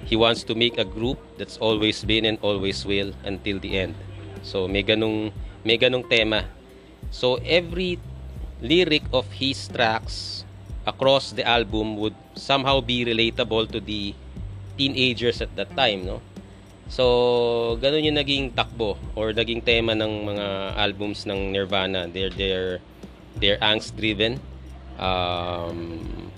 [0.08, 3.94] he wants to make a group that's always been and always will until the end.
[4.42, 5.36] So may ganung
[5.68, 6.48] may ganung tema.
[7.12, 8.00] So every
[8.64, 10.48] lyric of his tracks
[10.88, 14.16] across the album would somehow be relatable to the
[14.80, 16.24] teenagers at that time, no?
[16.88, 20.48] So, ganun yung naging takbo or naging tema ng mga
[20.80, 22.08] albums ng Nirvana.
[22.08, 22.80] They're they're
[23.36, 24.40] they're angst driven.
[24.96, 26.32] Um,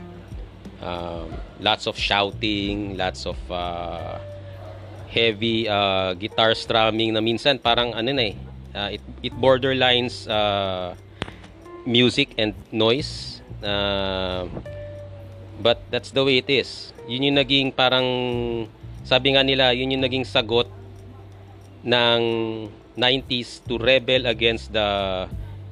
[0.81, 4.19] uh, lots of shouting, lots of uh,
[5.11, 8.35] heavy uh, guitar strumming na minsan parang ano na eh,
[8.75, 10.95] uh, it, it borderlines uh,
[11.85, 13.41] music and noise.
[13.59, 14.47] Uh,
[15.59, 16.95] but that's the way it is.
[17.07, 18.07] Yun yung naging parang,
[19.03, 20.71] sabi nga nila, yun yung naging sagot
[21.83, 22.21] ng
[22.99, 24.87] 90s to rebel against the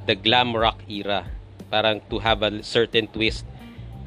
[0.07, 1.27] the glam rock era
[1.67, 3.43] parang to have a certain twist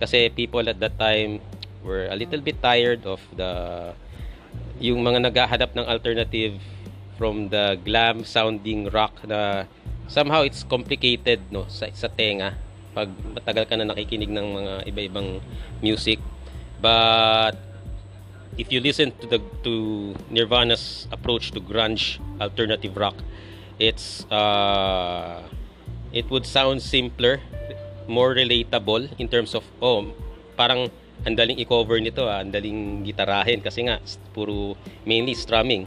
[0.00, 1.36] kasi people at that time
[1.84, 3.92] were a little bit tired of the
[4.80, 6.56] yung mga naghahanap ng alternative
[7.20, 9.68] from the glam sounding rock na
[10.08, 12.56] somehow it's complicated no sa, sa tenga.
[12.96, 15.38] Pag matagal ka na nakikinig ng mga iba-ibang
[15.84, 16.18] music.
[16.80, 17.60] But
[18.56, 23.16] if you listen to the to Nirvana's approach to grunge alternative rock
[23.80, 25.40] it's uh
[26.12, 27.40] it would sound simpler
[28.04, 30.12] more relatable in terms of oh
[30.60, 30.92] parang
[31.26, 34.00] ang daling i-cover nito ah, ang daling gitarahin kasi nga
[34.32, 35.84] puro mainly strumming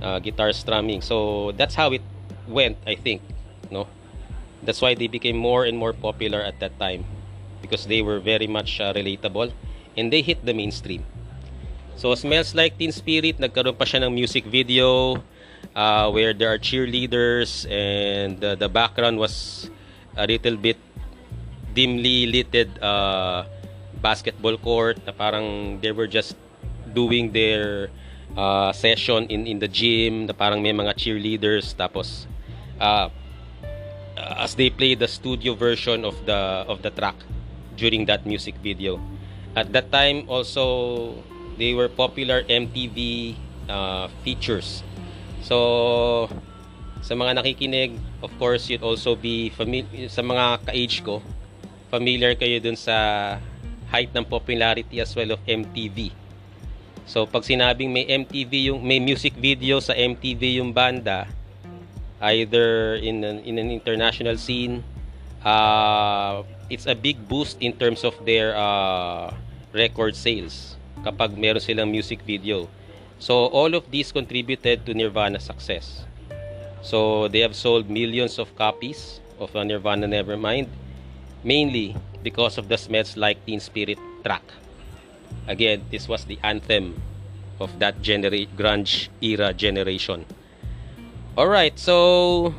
[0.00, 1.04] uh, guitar strumming.
[1.04, 2.02] So that's how it
[2.48, 3.20] went I think
[3.70, 3.88] no?
[4.64, 7.04] That's why they became more and more popular at that time
[7.60, 9.52] because they were very much uh, relatable
[9.96, 11.04] and they hit the mainstream.
[11.96, 15.20] So Smells Like Teen Spirit, nagkaroon pa siya ng music video
[15.76, 19.68] uh, where there are cheerleaders and uh, the background was
[20.16, 20.76] a little bit
[21.74, 23.44] dimly lighted uh,
[24.04, 26.36] basketball court na parang they were just
[26.92, 27.88] doing their
[28.36, 31.72] uh, session in in the gym na parang may mga cheerleaders.
[31.72, 32.28] Tapos
[32.76, 33.08] uh,
[34.36, 37.16] as they play the studio version of the of the track
[37.80, 39.00] during that music video.
[39.56, 41.16] At that time also
[41.56, 43.32] they were popular MTV
[43.72, 44.84] uh, features.
[45.40, 46.28] So
[47.00, 51.20] sa mga nakikinig of course you'd also be familiar sa mga ka-age ko
[51.92, 52.96] familiar kayo dun sa
[53.94, 56.10] height ng popularity as well of MTV
[57.06, 61.30] so pag sinabing may MTV yung may music video sa MTV yung banda
[62.34, 64.82] either in an, in an international scene
[65.44, 69.30] uh, it's a big boost in terms of their uh,
[69.76, 72.66] record sales kapag meron silang music video.
[73.20, 76.02] So all of these contributed to Nirvana's success.
[76.82, 80.68] So they have sold millions of copies of uh, Nirvana Nevermind
[81.44, 84.42] mainly because of the Smells Like Teen Spirit track.
[85.46, 86.96] Again, this was the anthem
[87.60, 90.24] of that genera- grunge era generation.
[91.36, 92.54] All right, so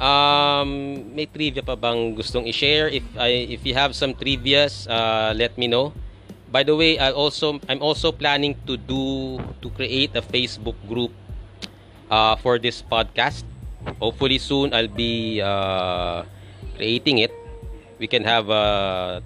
[0.00, 2.90] um, may trivia pa bang gustong i-share?
[2.90, 5.94] If I if you have some trivias, uh, let me know.
[6.50, 11.14] By the way, I also I'm also planning to do to create a Facebook group
[12.10, 13.46] uh, for this podcast.
[14.02, 16.26] Hopefully soon I'll be uh,
[16.74, 17.32] creating it.
[18.00, 19.20] We can have a,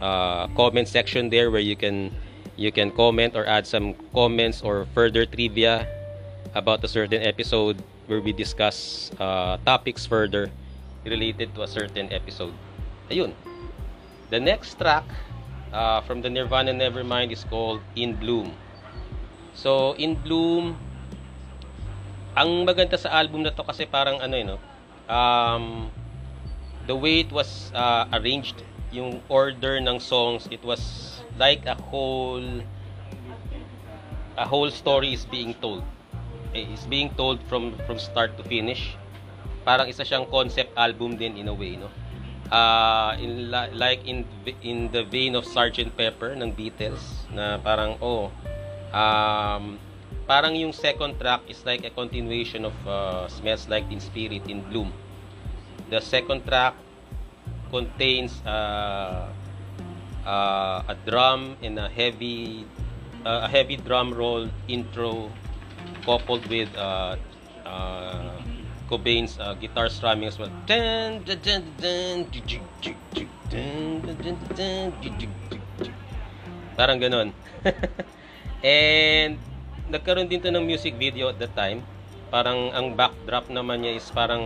[0.00, 2.16] a comment section there where you can
[2.56, 5.84] you can comment or add some comments or further trivia
[6.56, 7.76] about a certain episode
[8.08, 10.48] where we discuss uh, topics further
[11.04, 12.56] related to a certain episode.
[13.12, 13.36] Ayun.
[14.32, 15.04] The next track
[15.70, 18.56] uh, from the Nirvana Nevermind is called In Bloom.
[19.52, 20.80] So, In Bloom,
[22.32, 24.58] ang maganda sa album na to kasi parang ano yun, eh, no?
[25.08, 25.90] um,
[26.86, 32.62] the way it was uh, arranged, yung order ng songs, it was like a whole
[34.36, 35.82] a whole story is being told.
[36.54, 38.96] Eh, is being told from from start to finish.
[39.66, 41.90] Parang isa siyang concept album din in a way, no?
[42.50, 44.24] uh, in like in
[44.62, 45.90] in the vein of Sgt.
[45.96, 48.30] Pepper ng Beatles na parang oh
[48.94, 49.78] um,
[50.26, 54.62] parang yung second track is like a continuation of uh, Smells Like Teen Spirit in
[54.70, 54.92] Bloom.
[55.86, 56.74] The second track
[57.70, 59.30] contains uh,
[60.26, 62.66] uh, a drum and a heavy
[63.22, 65.30] uh, a heavy drum roll intro
[66.02, 67.14] coupled with uh,
[67.66, 68.34] uh,
[68.90, 70.50] Cobain's uh, guitar strumming as well.
[76.78, 77.30] Parang ganun.
[78.62, 79.38] And
[79.86, 81.82] nagkaroon din to ng music video at that time.
[82.30, 84.42] Parang ang backdrop naman niya is parang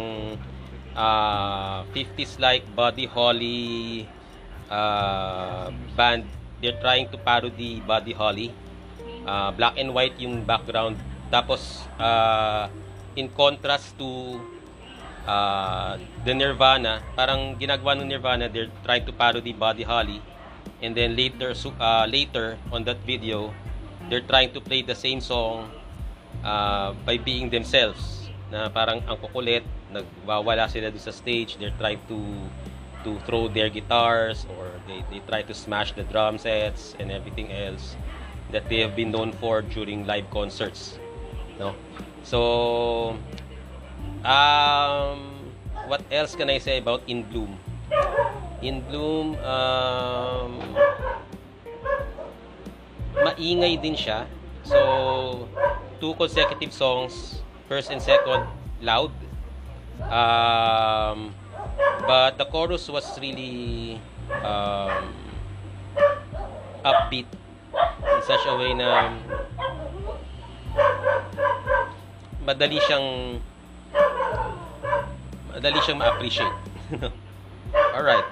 [0.96, 4.09] uh, 50s like Buddy Holly
[4.70, 6.24] uh, band.
[6.61, 8.53] They're trying to parody Buddy Holly.
[9.26, 10.96] Uh, black and white yung background.
[11.31, 12.68] Tapos uh,
[13.16, 14.40] in contrast to
[15.26, 20.20] uh, the Nirvana, parang ginagawa ng Nirvana, they're trying to parody Buddy Holly.
[20.81, 23.53] And then later, uh, later on that video,
[24.09, 25.68] they're trying to play the same song
[26.42, 28.29] uh, by being themselves.
[28.50, 32.18] Na parang ang kukulit, nagwawala sila doon sa stage, they're trying to
[33.03, 37.48] to throw their guitars or they, they try to smash the drum sets and everything
[37.53, 37.96] else
[38.53, 40.98] that they have been known for during live concerts.
[41.59, 41.74] No?
[42.22, 43.16] So,
[44.24, 45.48] um,
[45.87, 47.57] what else can I say about In Bloom?
[48.61, 50.61] In Bloom, um,
[53.24, 54.29] maingay din siya.
[54.64, 55.48] So,
[56.00, 58.44] two consecutive songs, first and second,
[58.85, 59.12] loud.
[60.09, 61.34] Um,
[62.07, 64.01] but the chorus was really
[64.42, 65.14] um,
[66.84, 67.26] upbeat
[67.74, 69.14] in such a way na
[72.44, 73.38] madali siyang
[75.53, 76.57] madali siyang ma-appreciate.
[77.94, 78.26] All right.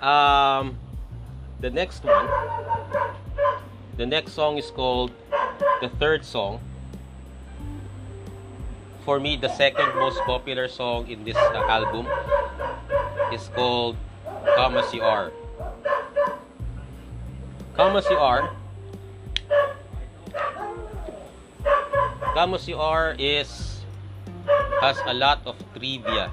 [0.00, 0.78] Um
[1.60, 2.28] the next one
[3.96, 5.12] the next song is called
[5.80, 6.60] the third song.
[9.04, 12.08] For me, the second most popular song in this uh, album
[13.36, 14.00] is called
[14.56, 15.28] Come As You Are.
[17.76, 18.48] Come As You Are
[22.32, 23.84] Come As You Are is
[24.80, 26.32] has a lot of trivia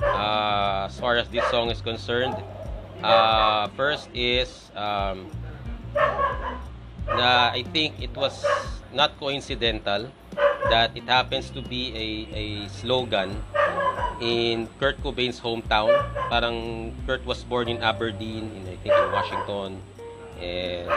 [0.00, 2.36] uh, as far as this song is concerned.
[3.04, 5.28] Uh, first is um,
[7.04, 8.40] I think it was
[8.96, 10.08] not coincidental
[10.70, 13.42] that it happens to be a, a slogan
[14.20, 15.92] in Kurt Cobain's hometown.
[16.28, 19.70] Parang Kurt was born in Aberdeen, in I think in Washington.
[20.40, 20.90] And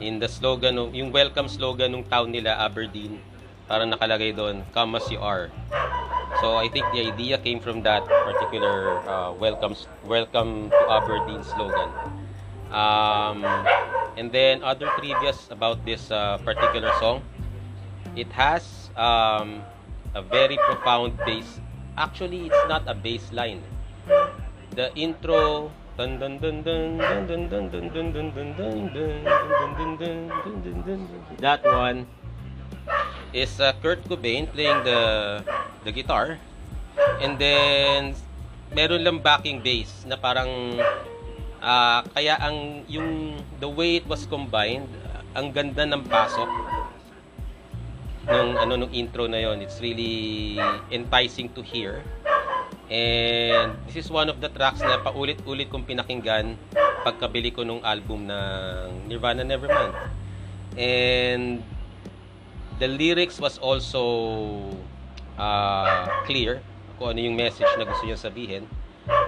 [0.00, 3.20] in the slogan, yung welcome slogan ng town nila, Aberdeen,
[3.68, 5.50] parang nakalagay doon, come as you are.
[6.40, 9.72] So I think the idea came from that particular uh, welcome
[10.04, 11.88] welcome to Aberdeen slogan.
[12.68, 13.40] Um,
[14.20, 17.24] and then other trivias about this uh, particular song.
[18.16, 19.60] It has um,
[20.16, 21.60] a very profound bass.
[22.00, 23.60] Actually, it's not a bass line.
[24.72, 25.68] The intro
[26.00, 31.00] dun dun dun dun dun dun dun dun dun dun dun dun dun dun
[31.40, 32.04] that one
[33.32, 35.00] is uh, Kurt Cobain playing the
[35.88, 36.36] the guitar
[37.24, 38.12] and then
[38.76, 40.76] meron lang backing bass na parang
[41.64, 44.88] uh, kaya ang yung the way it was combined
[45.32, 46.75] ang ganda ng pasok
[48.26, 50.58] nung ano nung intro na yon it's really
[50.90, 52.02] enticing to hear.
[52.86, 56.54] And this is one of the tracks na paulit-ulit kong pinakinggan
[57.02, 59.94] pagkabili ko nung album ng Nirvana Nevermind.
[60.78, 61.62] And
[62.78, 64.70] the lyrics was also
[65.38, 66.62] uh, clear.
[66.98, 68.64] Kung ano yung message na gusto niya sabihin.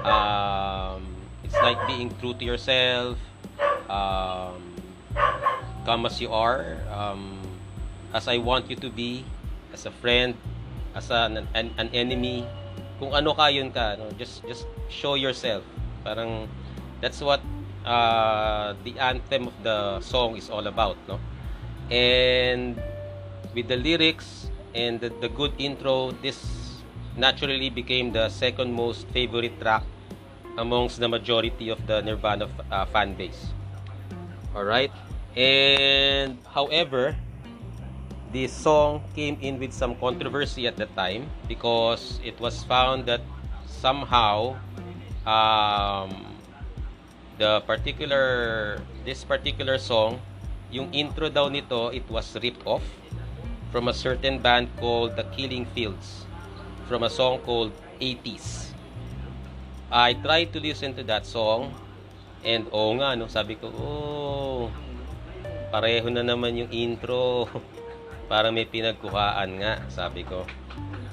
[0.07, 1.03] Um,
[1.43, 3.19] it's like being true to yourself.
[3.91, 4.75] Um,
[5.83, 6.79] come as you are.
[6.91, 7.38] Um,
[8.13, 9.25] as I want you to be,
[9.73, 10.35] as a friend,
[10.95, 12.47] as an, an, an enemy,
[12.99, 14.11] kung ano ka yun ka, no?
[14.19, 15.63] just just show yourself.
[16.03, 16.49] Parang
[17.01, 17.41] that's what
[17.87, 21.21] uh, the anthem of the song is all about, no?
[21.89, 22.77] And
[23.55, 26.39] with the lyrics and the, the good intro, this
[27.17, 29.83] naturally became the second most favorite track
[30.59, 33.55] amongst the majority of the Nirvana uh, fan base.
[34.55, 34.91] All right?
[35.37, 37.17] And however,
[38.33, 43.23] this song came in with some controversy at the time because it was found that
[43.65, 44.57] somehow
[45.25, 46.37] um,
[47.39, 50.21] the particular this particular song
[50.69, 52.85] yung intro daw nito it was ripped off
[53.73, 56.29] from a certain band called The Killing Fields
[56.85, 58.77] from a song called 80s
[59.89, 61.73] I tried to listen to that song
[62.45, 64.69] and oh nga no sabi ko oh
[65.73, 67.49] pareho na naman yung intro
[68.29, 70.45] Parang may pinagkuhaan nga, sabi ko.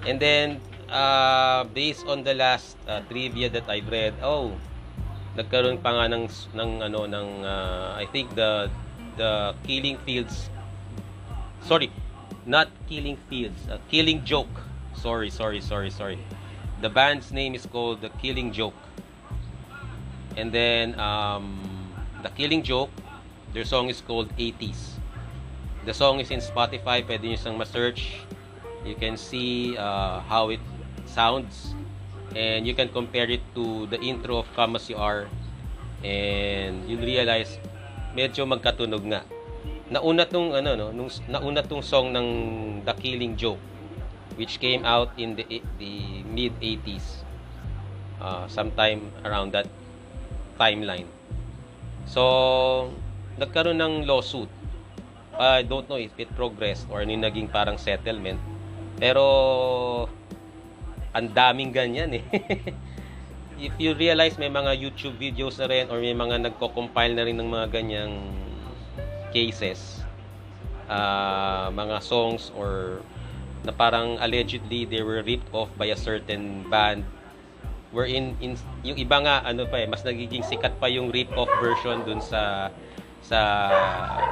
[0.03, 0.59] And then,
[0.91, 4.53] uh, based on the last uh, trivia that I read, oh,
[5.39, 8.67] nagkaroon pa nga ng, ng ano, ng, uh, I think the,
[9.15, 10.51] the Killing Fields,
[11.63, 11.87] sorry,
[12.45, 14.51] not Killing Fields, uh, Killing Joke.
[14.95, 16.19] Sorry, sorry, sorry, sorry.
[16.83, 18.77] The band's name is called The Killing Joke.
[20.35, 21.63] And then, um,
[22.23, 22.91] The Killing Joke,
[23.53, 24.94] their song is called 80s.
[25.85, 27.05] The song is in Spotify.
[27.05, 28.25] Pwede nyo siyang ma-search.
[28.81, 30.61] You can see uh, how it
[31.05, 31.77] sounds.
[32.33, 35.29] And you can compare it to the intro of As You Are.
[36.01, 37.61] And you'll realize,
[38.17, 39.21] medyo magkatunog nga.
[39.93, 42.27] Nauna tong, ano, no, nung, nauna tong song ng
[42.81, 43.61] The Killing Joke
[44.35, 47.23] which came out in the, the mid-80s.
[48.19, 49.67] Uh, sometime around that
[50.59, 51.07] timeline.
[52.07, 52.91] So,
[53.35, 54.47] nagkaroon ng lawsuit
[55.35, 58.39] I don't know if it progressed or ano naging parang settlement.
[58.95, 59.25] Pero
[61.11, 62.23] ang daming ganyan eh.
[63.55, 67.39] if you realize may mga YouTube videos na rin or may mga nagko-compile na rin
[67.39, 68.13] ng mga ganyang
[69.31, 70.03] cases
[70.91, 72.99] uh, mga songs or
[73.63, 77.01] na parang allegedly they were ripped off by a certain band
[77.95, 81.49] wherein in, yung iba nga ano pa eh mas nagiging sikat pa yung rip off
[81.63, 82.69] version dun sa
[83.25, 83.39] sa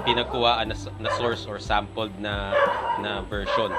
[0.06, 2.54] pinagkuhaan na, na source or sampled na
[3.02, 3.74] na version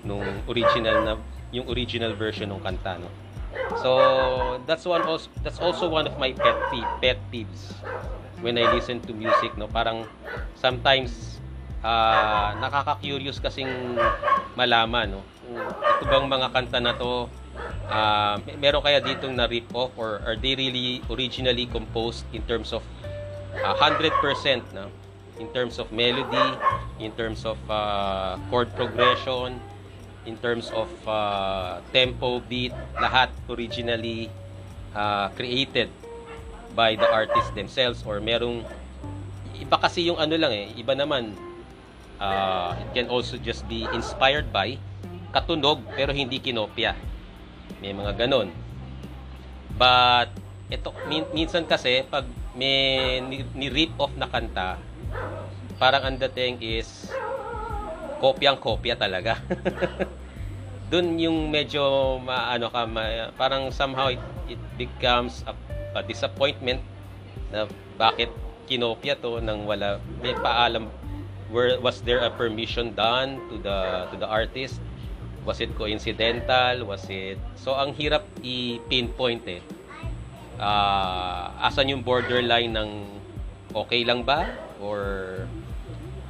[0.00, 1.12] nung original na
[1.52, 3.12] yung original version ng kanta no.
[3.84, 3.90] So
[4.64, 7.76] that's one also that's also one of my pet peeve, pet peeves
[8.40, 10.08] when I listen to music no parang
[10.56, 11.40] sometimes
[11.84, 13.68] uh, nakaka-curious kasing
[14.56, 15.22] malaman no.
[15.44, 17.28] Ito bang mga kanta na to
[17.92, 22.72] uh, meron kaya ditong na rip off or are they really originally composed in terms
[22.72, 22.80] of
[23.62, 24.10] uh, 100%
[24.74, 24.90] no?
[25.38, 26.48] in terms of melody,
[26.98, 29.58] in terms of uh, chord progression,
[30.26, 34.30] in terms of uh, tempo, beat, lahat originally
[34.94, 35.90] uh, created
[36.74, 38.66] by the artists themselves or merong
[39.54, 41.30] iba kasi yung ano lang eh, iba naman
[42.18, 44.74] uh, it can also just be inspired by
[45.34, 46.94] katunog pero hindi kinopya.
[47.82, 48.54] May mga ganon.
[49.74, 50.30] But
[50.70, 53.18] ito min- minsan kasi pag may
[53.54, 54.78] ni-rip off na kanta,
[55.76, 57.10] parang ang dating is
[58.22, 59.36] kopyang kopya talaga.
[60.90, 65.52] Doon yung medyo maano ka ma, parang somehow it, it becomes a,
[65.98, 66.78] a disappointment
[67.50, 67.66] na
[67.98, 68.30] bakit
[68.70, 70.88] kinopya to nang wala may paalam
[71.52, 74.80] were was there a permission done to the to the artist?
[75.44, 76.88] Was it coincidental?
[76.88, 79.60] Was it so ang hirap i-pinpoint eh
[80.58, 82.90] uh, asan yung borderline ng
[83.74, 84.46] okay lang ba?
[84.78, 85.44] Or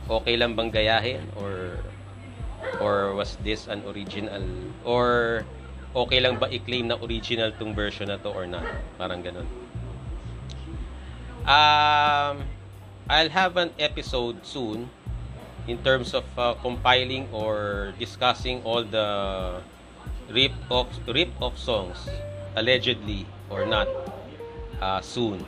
[0.09, 1.25] okay lang bang gayahin?
[1.37, 1.81] Or
[2.81, 4.41] or was this an original
[4.83, 5.43] or
[5.95, 8.67] okay lang ba i-claim na original tong version na to or not?
[8.97, 9.47] Parang ganun.
[11.45, 12.49] Um
[13.05, 14.89] I'll have an episode soon
[15.69, 19.61] in terms of uh, compiling or discussing all the
[20.33, 22.09] rip of rip of songs
[22.57, 24.04] allegedly or not
[24.81, 25.45] uh, soon.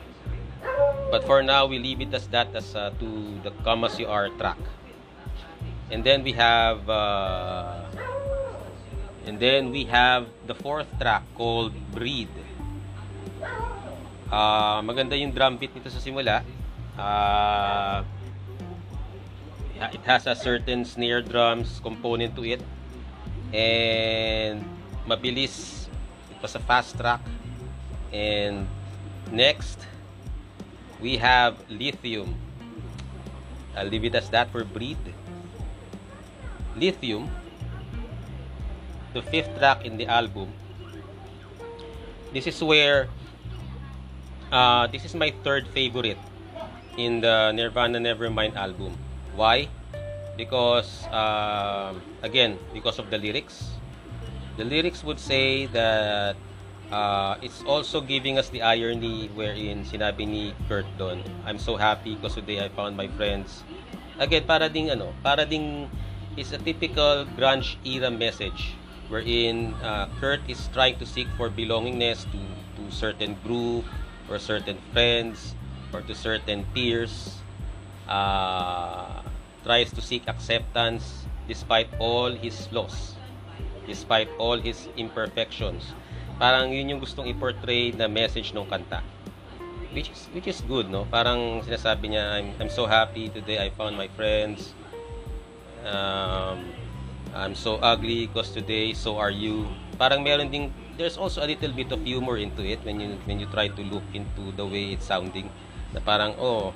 [1.09, 3.07] But for now we leave it as that as uh, to
[3.43, 4.59] the come as you are track.
[5.89, 7.87] And then we have uh,
[9.25, 12.27] and then we have the fourth track called breed.
[14.27, 16.43] Uh, maganda yung drum beat nito sa simula.
[16.99, 18.03] Uh,
[19.79, 22.59] it has a certain snare drums component to it.
[23.55, 24.59] And
[25.07, 25.87] mabilis
[26.27, 27.23] it was a fast track.
[28.11, 28.67] And
[29.31, 29.79] next
[30.99, 32.35] we have lithium
[33.75, 34.97] I'll leave it as that for breed
[36.75, 37.29] lithium
[39.13, 40.53] the fifth track in the album
[42.33, 43.07] this is where
[44.51, 46.17] uh, this is my third favorite
[46.97, 48.97] in the Nirvana Nevermind album
[49.37, 49.69] Why?
[50.33, 51.93] Because, uh,
[52.25, 53.77] again, because of the lyrics.
[54.57, 56.37] The lyrics would say that
[56.91, 62.15] uh, it's also giving us the irony wherein sinabi ni Kurt doon, I'm so happy
[62.15, 63.63] because today I found my friends.
[64.19, 65.89] Again, para ding ano, para ding
[66.37, 68.73] is a typical grunge era message
[69.09, 72.39] wherein uh, Kurt is trying to seek for belongingness to
[72.77, 73.85] to certain group
[74.27, 75.55] or certain friends
[75.93, 77.39] or to certain peers
[78.07, 79.21] uh,
[79.63, 83.15] tries to seek acceptance despite all his flaws,
[83.87, 85.95] despite all his imperfections.
[86.37, 89.01] Parang yun yung gustong i-portray na message ng kanta.
[89.89, 91.09] Which is, which is good, no?
[91.09, 94.77] Parang sinasabi niya, I'm, I'm so happy today I found my friends.
[95.81, 96.69] Um,
[97.33, 99.65] I'm so ugly because today so are you.
[99.97, 103.37] Parang meron ding there's also a little bit of humor into it when you when
[103.37, 105.49] you try to look into the way it's sounding.
[105.93, 106.73] Na parang oh,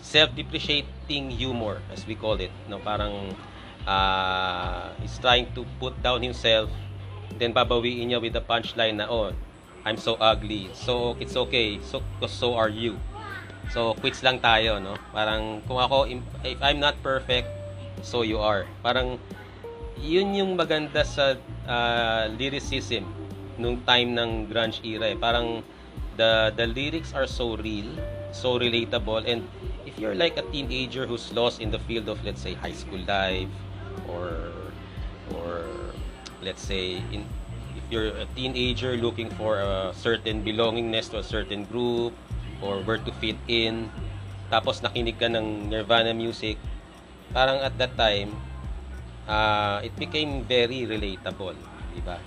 [0.00, 3.34] self-depreciating humor as we call it no parang
[3.86, 6.70] uh, he's trying to put down himself
[7.38, 9.32] then babawiin niya with the punchline na oh
[9.86, 10.68] I'm so ugly.
[10.74, 11.80] So it's okay.
[11.80, 12.98] So so are you.
[13.72, 14.98] So quits lang tayo no?
[15.14, 16.10] Parang kung ako
[16.44, 17.48] if I'm not perfect
[18.02, 18.66] so you are.
[18.82, 19.16] Parang
[19.98, 21.34] yun yung maganda sa
[21.66, 23.02] uh, lyricism
[23.58, 25.18] nung time ng grunge era eh.
[25.18, 25.66] parang
[26.14, 27.86] the the lyrics are so real
[28.30, 29.42] so relatable and
[29.82, 33.02] if you're like a teenager who's lost in the field of let's say high school
[33.06, 33.50] life
[34.06, 34.67] or or
[36.42, 37.26] let's say in
[37.76, 42.12] if you're a teenager looking for a certain belongingness to a certain group
[42.60, 43.88] or where to fit in
[44.48, 46.56] tapos nakinig ka ng Nirvana music
[47.30, 48.32] parang at that time
[49.28, 51.56] uh, it became very relatable
[51.92, 52.22] di ba?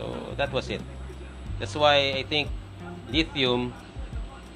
[0.00, 0.80] So that was it.
[1.60, 2.48] That's why I think
[3.12, 3.74] Lithium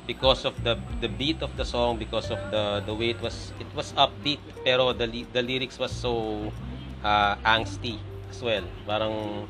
[0.09, 3.53] because of the the beat of the song because of the the way it was
[3.61, 6.53] it was upbeat pero the the lyrics was so
[7.01, 7.97] uh, angsty
[8.35, 9.47] as well parang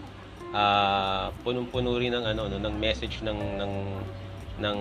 [0.53, 3.73] uh, punong-puno rin ng ano no, ng message ng ng
[4.61, 4.79] ng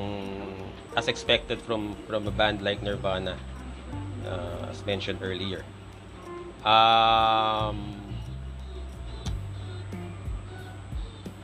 [0.99, 3.39] as expected from from a band like Nirvana
[4.27, 5.63] uh, as mentioned earlier.
[6.67, 7.95] Um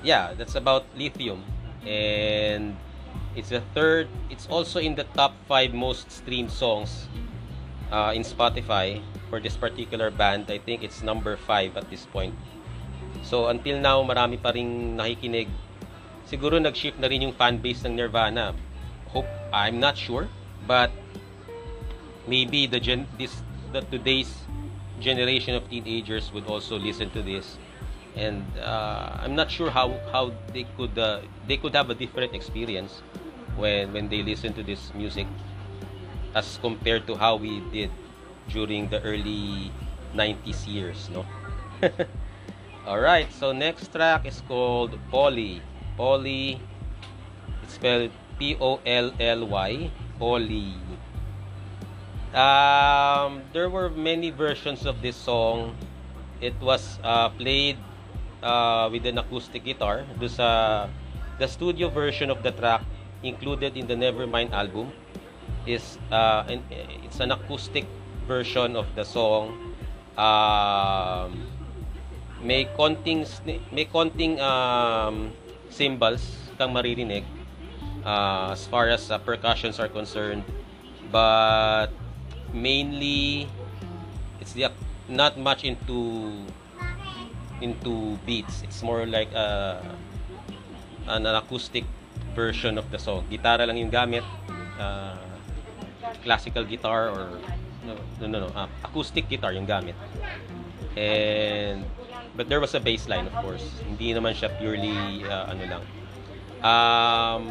[0.04, 1.48] yeah that's about lithium.
[1.88, 2.76] And
[3.36, 7.08] It's the third, it's also in the top 5 most streamed songs
[7.92, 10.50] uh, in Spotify for this particular band.
[10.50, 12.34] I think it's number 5 at this point.
[13.22, 15.48] So until now, marami pa ring nakikinig.
[16.26, 18.54] Siguro nag-shift na rin yung fan base ng Nirvana.
[19.14, 20.30] Hope I'm not sure,
[20.70, 20.94] but
[22.30, 23.42] maybe the gen this
[23.74, 24.30] the today's
[25.02, 27.58] generation of teenagers would also listen to this
[28.14, 32.38] and uh, I'm not sure how how they could uh, they could have a different
[32.38, 33.02] experience
[33.58, 35.26] when when they listen to this music
[36.38, 37.90] as compared to how we did
[38.50, 39.72] during the early
[40.16, 41.26] 90s years no
[42.86, 45.62] all right so next track is called Polly
[45.98, 46.60] Polly
[47.64, 50.76] it's spelled P O L L Y Polly
[52.34, 55.74] Um, there were many versions of this song.
[56.42, 57.78] It was uh, played
[58.44, 60.06] uh, with an acoustic guitar.
[60.22, 60.88] Do sa
[61.42, 62.86] the studio version of the track
[63.26, 64.94] included in the Nevermind album
[65.66, 67.90] is uh, an, it's an acoustic
[68.30, 69.58] version of the song.
[70.14, 71.50] Um,
[72.40, 73.28] may konting
[73.72, 75.34] may konting um,
[75.68, 76.24] cymbals
[76.56, 77.24] kang maririnig
[78.04, 80.44] uh, as far as uh, percussions are concerned
[81.12, 81.92] but
[82.56, 83.48] mainly
[84.40, 84.72] it's the
[85.12, 86.32] not much into
[87.60, 89.84] into beats it's more like a
[91.08, 91.84] uh, an, acoustic
[92.36, 94.24] version of the song gitara lang yung gamit
[94.80, 95.20] uh,
[96.24, 97.36] classical guitar or
[97.86, 98.50] no no no, no.
[98.56, 99.96] Uh, acoustic guitar yung gamit.
[100.98, 101.86] And
[102.36, 103.64] but there was a bass line of course.
[103.86, 105.84] Hindi naman siya purely uh, ano lang.
[106.60, 107.44] Um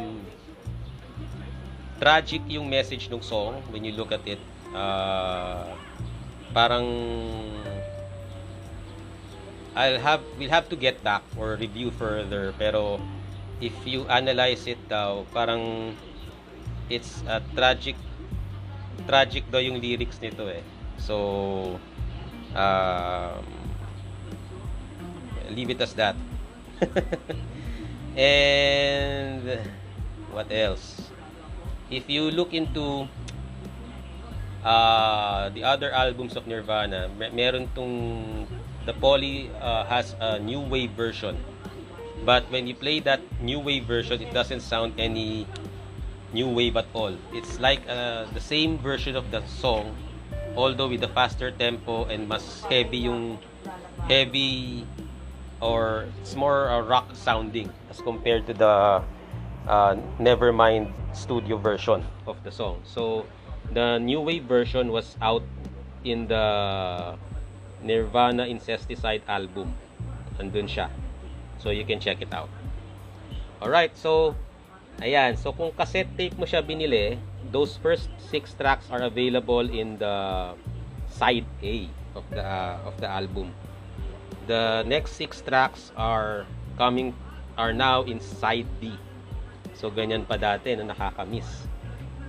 [1.99, 4.39] tragic yung message ng song when you look at it.
[4.71, 5.75] Uh,
[6.55, 6.87] parang
[9.75, 12.53] I'll have we'll have to get back or review further.
[12.57, 12.99] Pero
[13.59, 15.93] if you analyze it daw parang
[16.87, 17.95] it's a tragic
[19.05, 20.63] tragic daw yung lyrics nito eh.
[20.99, 21.79] So
[22.55, 23.43] um,
[25.49, 26.15] leave it as that.
[28.19, 29.45] And
[30.31, 31.11] what else?
[31.89, 33.07] If you look into
[34.63, 38.47] uh, the other albums of Nirvana, mer- meron tong
[38.85, 41.37] the Poly uh, has a new wave version.
[42.25, 45.47] But when you play that new wave version, it doesn't sound any
[46.33, 47.15] new wave at all.
[47.33, 49.95] It's like uh, the same version of the song,
[50.55, 53.39] although with a faster tempo and mas heavy yung
[54.07, 54.85] heavy
[55.61, 59.03] or it's more uh, rock sounding as compared to the
[59.67, 62.81] uh, Nevermind studio version of the song.
[62.85, 63.25] So
[63.73, 65.43] the new wave version was out
[66.03, 67.15] in the
[67.83, 69.75] Nirvana Incesticide album.
[70.39, 70.89] Andun siya.
[71.59, 72.49] So you can check it out.
[73.61, 74.35] Alright, so
[75.01, 75.35] ayan.
[75.35, 77.19] So kung cassette tape mo siya binili,
[77.51, 80.53] those first six tracks are available in the
[81.09, 83.51] side A of the uh, of the album.
[84.47, 86.45] The next six tracks are
[86.77, 87.13] coming
[87.59, 88.95] are now in side B.
[89.75, 91.67] So ganyan pa dati na nakakamiss.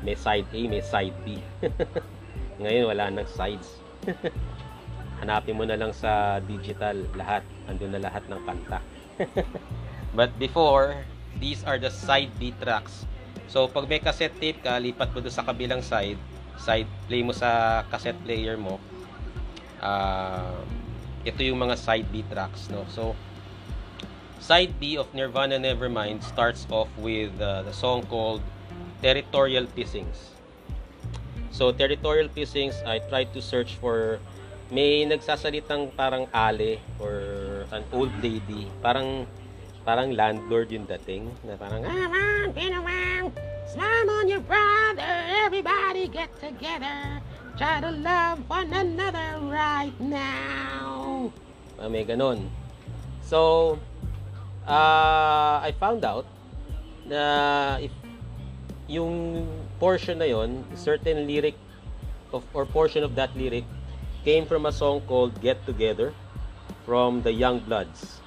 [0.00, 1.38] May side A, may side B.
[2.62, 3.80] Ngayon wala nang sides.
[5.20, 7.44] Hanapin mo na lang sa digital lahat.
[7.68, 8.80] Andun na lahat ng kanta.
[10.16, 11.04] But before,
[11.38, 13.06] these are the side B tracks.
[13.46, 16.18] So pag may cassette tape ka, lipat mo doon sa kabilang side.
[16.58, 18.82] Side play mo sa cassette player mo.
[19.80, 20.60] Uh,
[21.22, 22.82] ito yung mga side B tracks, no?
[22.90, 23.14] So
[24.40, 28.40] side B of Nirvana Nevermind starts off with uh, the song called
[29.00, 30.30] territorial pissings.
[31.50, 34.22] So, territorial pissings, I tried to search for
[34.70, 38.70] may nagsasalitang parang ale or an old lady.
[38.80, 39.26] Parang
[39.84, 41.30] parang landlord yung dating.
[41.44, 43.22] Na parang, ah, man, man,
[43.70, 45.12] slam on your brother,
[45.44, 47.20] everybody get together.
[47.56, 51.28] Try to love one another right now.
[51.76, 52.48] Ah, may ganun.
[53.24, 53.76] So,
[54.64, 56.24] uh, I found out
[57.04, 57.92] na if
[58.90, 59.46] yung
[59.78, 61.56] portion na yon, certain lyric
[62.32, 63.64] of or portion of that lyric
[64.24, 66.12] came from a song called Get Together
[66.84, 68.19] from the Young Bloods.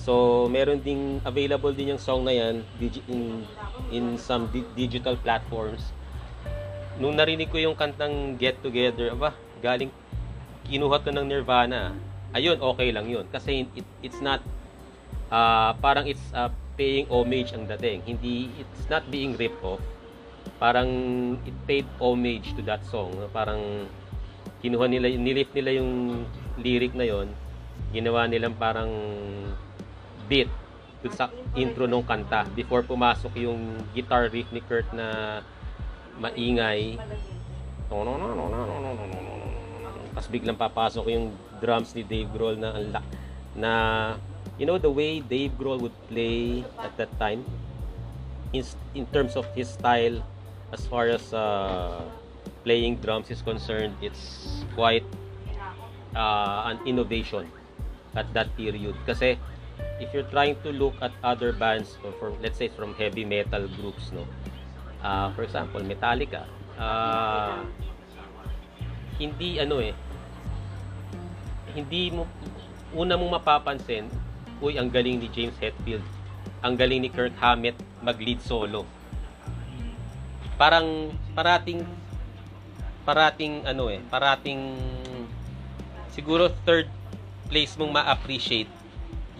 [0.00, 3.44] So, meron ding available din yung song na yan in,
[3.92, 5.92] in some di- digital platforms.
[6.96, 9.92] Nung narinig ko yung kantang Get Together, aba, galing
[10.64, 11.92] kinuha to ng Nirvana.
[12.32, 13.28] Ayun, okay lang yun.
[13.28, 14.40] Kasi it, it's not,
[15.28, 16.48] uh, parang it's uh,
[16.80, 18.00] paying homage ang dating.
[18.08, 19.84] Hindi, it's not being ripped off.
[20.56, 20.88] Parang
[21.44, 23.12] it paid homage to that song.
[23.36, 23.84] Parang
[24.64, 26.24] kinuha nila, nilift nila yung
[26.56, 27.28] lyric na yon
[27.92, 28.92] ginawa nilang parang
[30.30, 30.46] beat
[31.10, 31.26] sa
[31.58, 32.46] intro ng kanta.
[32.54, 35.40] Before pumasok yung guitar riff ni Kurt na
[36.22, 37.00] maingay.
[40.14, 42.70] Tapos biglang papasok yung drums ni Dave Grohl na
[43.56, 43.72] na
[44.60, 47.42] you know the way Dave Grohl would play at that time?
[48.50, 50.18] In, in terms of his style
[50.74, 52.02] as far as uh,
[52.66, 55.06] playing drums is concerned it's quite
[56.14, 57.46] uh, an innovation
[58.14, 58.94] at that period.
[59.06, 59.38] Kasi
[59.98, 63.68] if you're trying to look at other bands or from let's say from heavy metal
[63.80, 64.26] groups no
[65.04, 67.64] uh, for example Metallica uh,
[69.20, 69.94] hindi ano eh
[71.74, 72.26] hindi mo
[72.94, 74.10] una mong mapapansin
[74.60, 76.04] uy, ang galing ni James Hetfield.
[76.60, 78.84] Ang galing ni Kirk Hammett mag-lead solo.
[80.60, 81.80] Parang parating
[83.08, 84.76] parating ano eh, parating
[86.12, 86.84] siguro third
[87.48, 88.68] place mong ma-appreciate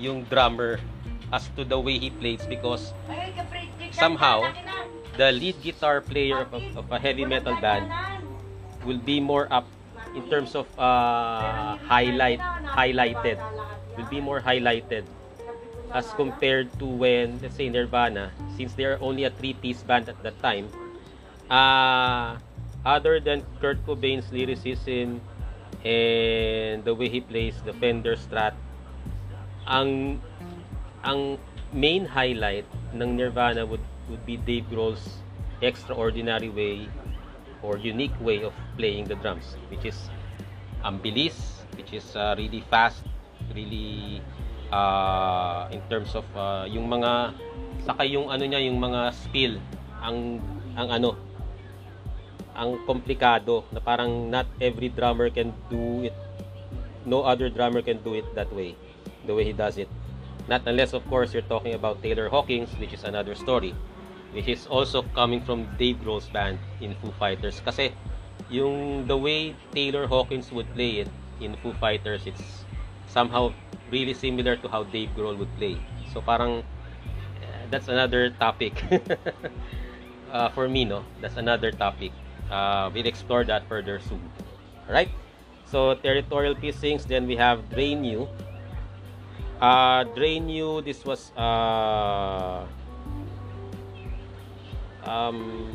[0.00, 0.80] yung drummer
[1.28, 2.96] as to the way he plays because
[3.92, 4.48] somehow
[5.20, 7.86] the lead guitar player of a, of a heavy metal band
[8.84, 9.68] will be more up
[10.16, 13.36] in terms of uh, highlight highlighted.
[13.96, 15.04] Will be more highlighted
[15.92, 20.22] as compared to when let's say Nirvana since they are only a three-piece band at
[20.22, 20.70] that time
[21.50, 22.38] uh,
[22.86, 25.20] other than Kurt Cobain's lyricism
[25.84, 28.54] and the way he plays the Fender Strat
[29.70, 30.18] ang
[31.06, 31.38] ang
[31.70, 35.22] main highlight ng Nirvana would would be Dave Grohl's
[35.62, 36.90] extraordinary way
[37.62, 40.10] or unique way of playing the drums which is
[40.82, 43.06] ang bilis which is uh, really fast
[43.54, 44.18] really
[44.74, 47.30] uh, in terms of uh, yung mga
[47.86, 49.54] saka yung ano niya yung mga spill
[50.02, 50.42] ang
[50.74, 51.14] ang ano
[52.58, 56.16] ang komplikado na parang not every drummer can do it
[57.06, 58.74] no other drummer can do it that way
[59.26, 59.88] the way he does it.
[60.48, 63.74] Not unless of course you're talking about Taylor Hawkins which is another story.
[64.32, 67.60] Which is also coming from Dave Grohl's band in Foo Fighters.
[67.60, 67.92] Kasi
[68.48, 71.10] yung the way Taylor Hawkins would play it
[71.40, 72.64] in Foo Fighters it's
[73.06, 73.52] somehow
[73.90, 75.76] really similar to how Dave Grohl would play.
[76.12, 76.62] So parang
[77.42, 78.74] uh, that's another topic.
[80.30, 81.02] Uh, for me no?
[81.20, 82.12] That's another topic.
[82.50, 84.22] Uh, we'll explore that further soon.
[84.86, 85.10] Alright?
[85.66, 88.28] So territorial pissings then we have Drain You
[89.60, 92.64] uh, Drain You this was uh,
[95.04, 95.70] um,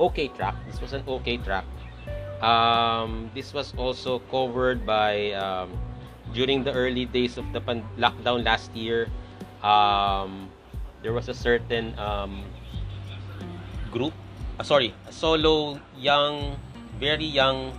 [0.00, 0.56] okay track.
[0.66, 1.64] This was an okay track.
[2.42, 5.74] Um, this was also covered by um,
[6.32, 9.10] during the early days of the pan- lockdown last year.
[9.62, 10.48] Um,
[11.02, 12.42] there was a certain um,
[13.90, 14.14] group,
[14.58, 16.56] uh, sorry, a solo young,
[17.00, 17.74] very young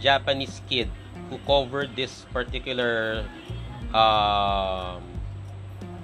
[0.00, 0.90] Japanese kid
[1.30, 3.24] who covered this particular
[3.92, 5.02] um,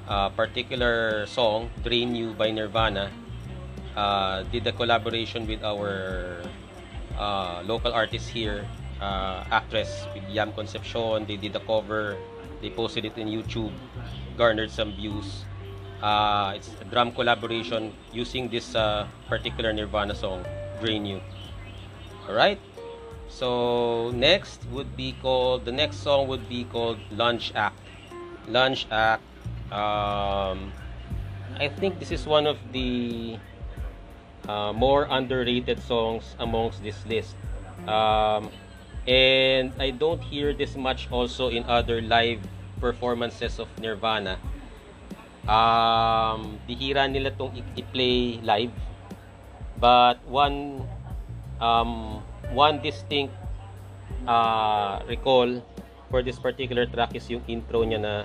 [0.09, 3.11] uh, particular song, "Drain You" by Nirvana
[3.99, 6.39] uh, did a collaboration with our
[7.18, 8.62] uh, local artist here,
[9.01, 10.22] uh, actress with
[10.55, 11.26] Concepcion.
[11.26, 12.16] They did a cover.
[12.62, 13.72] They posted it in YouTube,
[14.36, 15.45] garnered some views.
[16.03, 20.47] Uh, it's a drum collaboration using this uh, particular Nirvana song,
[20.80, 21.20] Drain You.
[22.28, 22.61] Alright?
[23.29, 27.79] So, next would be called, the next song would be called Lunch Act.
[28.49, 29.22] Lunch Act.
[29.70, 30.72] Um,
[31.61, 33.37] I think this is one of the
[34.49, 37.37] uh, more underrated songs amongst this list.
[37.87, 38.51] Um,
[39.07, 42.41] and I don't hear this much also in other live
[42.81, 44.41] performances of Nirvana.
[45.49, 48.72] Um, bihira nila tong i-play live.
[49.81, 50.85] But one
[51.61, 53.34] um, one distinct
[54.26, 55.61] uh, recall
[56.09, 58.24] for this particular track is yung intro niya na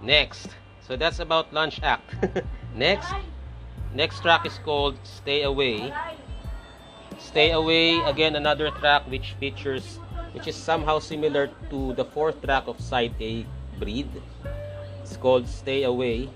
[0.00, 0.48] next.
[0.82, 2.14] So that's about Lunch Act.
[2.74, 3.14] next,
[3.94, 5.92] next track is called Stay Away.
[7.18, 10.00] Stay Away, again another track which features,
[10.32, 13.46] which is somehow similar to the fourth track of side A,
[13.78, 14.10] Breed.
[15.02, 16.28] It's called Stay Away.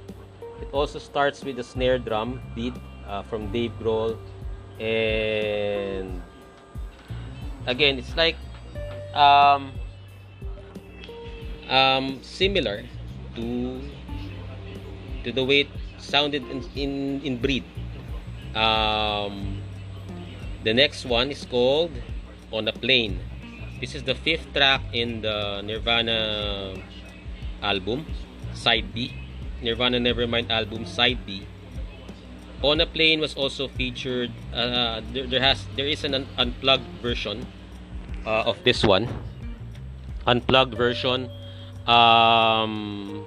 [0.62, 2.74] It also starts with a snare drum beat
[3.07, 4.16] uh, from Dave Grohl.
[4.78, 6.22] And
[7.66, 8.36] again, it's like
[9.12, 9.72] um,
[11.68, 12.84] um, similar
[13.34, 13.80] to
[15.27, 16.93] to the way it sounded in in,
[17.27, 17.66] in Breed.
[18.55, 19.59] Um,
[20.62, 21.91] the next one is called
[22.55, 23.18] On a Plane.
[23.83, 26.79] This is the fifth track in the Nirvana
[27.61, 28.07] album,
[28.55, 29.12] side B.
[29.61, 31.45] Nirvana Nevermind album, side B.
[32.62, 34.33] On a Plane was also featured.
[34.55, 37.45] Uh, there, there has there is an un- unplugged version
[38.24, 39.11] uh, of this one,
[40.24, 41.29] unplugged version,
[41.85, 43.27] um,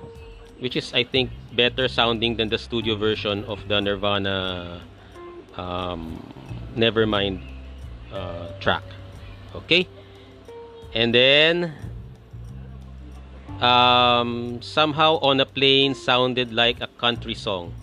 [0.57, 4.81] which is I think better sounding than the studio version of the Nirvana
[5.57, 6.21] um,
[6.75, 7.41] Nevermind
[8.13, 8.83] uh, track.
[9.55, 9.87] Okay,
[10.93, 11.73] and then
[13.61, 17.73] um, somehow on a plane sounded like a country song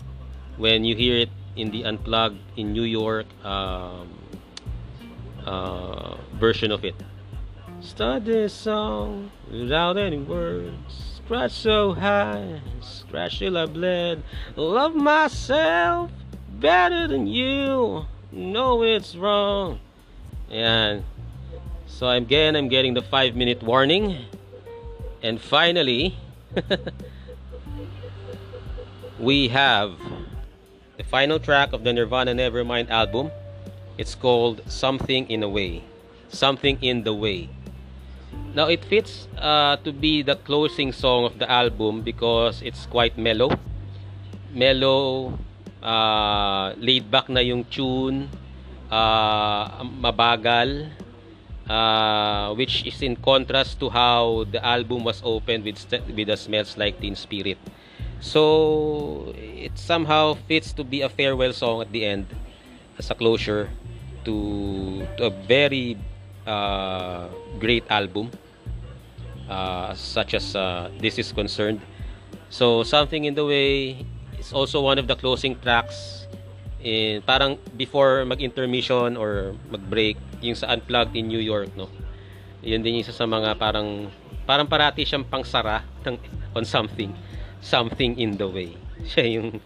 [0.57, 4.09] when you hear it in the unplugged in New York um,
[5.45, 6.95] uh, version of it.
[7.81, 11.16] Start this song without any words.
[11.27, 14.23] Scratch so high, scratch till I bled.
[14.55, 16.09] Love myself
[16.57, 18.05] better than you.
[18.31, 19.81] Know it's wrong.
[20.49, 21.03] And
[21.85, 24.23] so again, I'm getting the five minute warning.
[25.21, 26.15] And finally,
[29.19, 29.95] we have
[30.95, 33.31] the final track of the Nirvana Nevermind album.
[33.97, 35.83] It's called Something in a Way.
[36.29, 37.49] Something in the Way.
[38.53, 43.17] Now it fits uh, to be the closing song of the album because it's quite
[43.17, 43.51] mellow.
[44.53, 45.37] Mellow,
[45.83, 48.29] uh, laid back na yung tune,
[48.89, 50.89] uh, mabagal,
[51.69, 55.77] uh, which is in contrast to how the album was opened with
[56.15, 57.59] with the smells like Teen Spirit.
[58.19, 62.25] So it somehow fits to be a farewell song at the end
[62.97, 63.69] as a closure
[64.25, 65.97] to, to a very
[66.47, 67.27] uh,
[67.59, 68.31] great album
[69.51, 71.83] uh, such as uh, this is concerned.
[72.49, 74.01] So something in the way
[74.39, 76.25] is also one of the closing tracks
[76.79, 81.91] in parang before mag-intermission or mag-break yung sa Unplugged in New York no.
[82.63, 84.07] Yun din isa sa mga parang
[84.47, 86.15] parang parati siyang pangsara ng
[86.55, 87.11] on something
[87.59, 88.71] something in the way.
[89.11, 89.59] Siya yung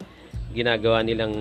[0.51, 1.35] ginagawa nilang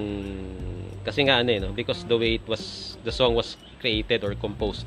[1.00, 1.72] kasi nga ano eh, no?
[1.72, 4.84] because the way it was the song was created or composed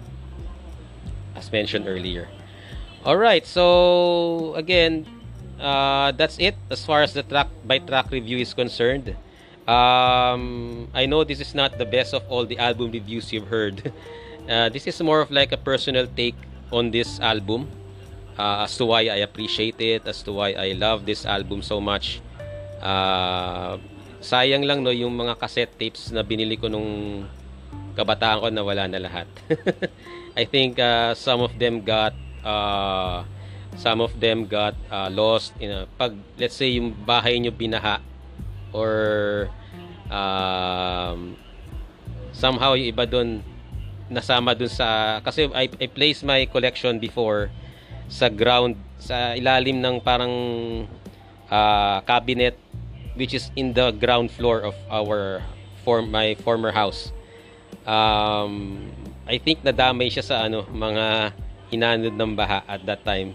[1.35, 2.27] as mentioned earlier.
[3.05, 5.05] All right, so again,
[5.59, 9.15] uh, that's it as far as the track by track review is concerned.
[9.67, 13.91] Um, I know this is not the best of all the album reviews you've heard.
[14.43, 16.35] Uh, this is more of like a personal take
[16.67, 17.63] on this album
[18.37, 21.79] uh, as to why I appreciate it, as to why I love this album so
[21.79, 22.19] much.
[22.83, 23.79] Uh,
[24.19, 27.23] sayang lang no yung mga cassette tapes na binili ko nung
[27.95, 29.27] kabataan ko na wala na lahat.
[30.33, 33.23] I think uh, some of them got uh,
[33.77, 38.01] some of them got uh, lost in a, pag let's say yung bahay nyo binaha
[38.73, 39.49] or
[40.09, 41.37] um,
[42.33, 43.45] somehow yung iba doon
[44.09, 47.49] nasama dun sa kasi I, I placed my collection before
[48.09, 50.33] sa ground sa ilalim ng parang
[51.49, 52.57] uh, cabinet
[53.13, 55.45] which is in the ground floor of our
[55.85, 57.13] form my former house.
[57.85, 58.89] Um,
[59.23, 61.31] I think nadamay siya sa ano mga
[61.71, 63.33] hinanod ng baha at that time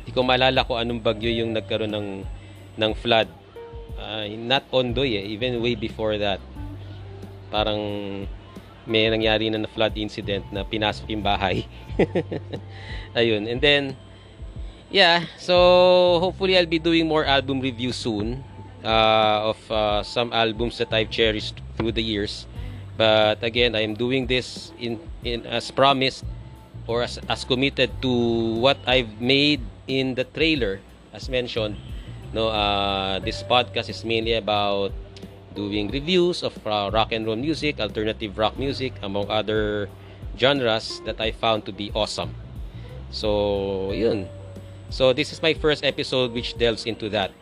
[0.00, 2.08] hindi ko maalala ko anong bagyo yung nagkaroon ng
[2.78, 3.28] ng flood
[3.98, 6.38] uh, not Ondoy eh even way before that
[7.50, 7.82] parang
[8.90, 11.62] may nangyari na na flood incident na pinasok yung bahay.
[13.18, 13.46] Ayun.
[13.46, 13.82] And then,
[14.88, 18.42] yeah, so hopefully I'll be doing more album reviews soon
[18.82, 22.50] uh, of uh, some albums that I've cherished through the years.
[23.00, 26.20] But again, I'm doing this in, in as promised
[26.84, 28.12] or as, as committed to
[28.60, 30.84] what I've made in the trailer
[31.16, 31.80] as mentioned.
[32.36, 34.92] No, uh, this podcast is mainly about
[35.56, 39.88] doing reviews of uh, rock and roll music, alternative rock music, among other
[40.36, 42.36] genres that I found to be awesome.
[43.10, 44.28] So, yun.
[44.90, 47.32] So, this is my first episode which delves into that.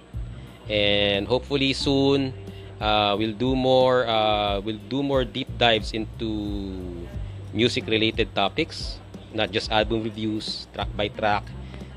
[0.71, 2.33] And hopefully soon,
[2.81, 7.07] uh, we'll do more uh, we'll do more deep dives into
[7.53, 8.99] music related topics,
[9.35, 11.45] not just album reviews, track by track.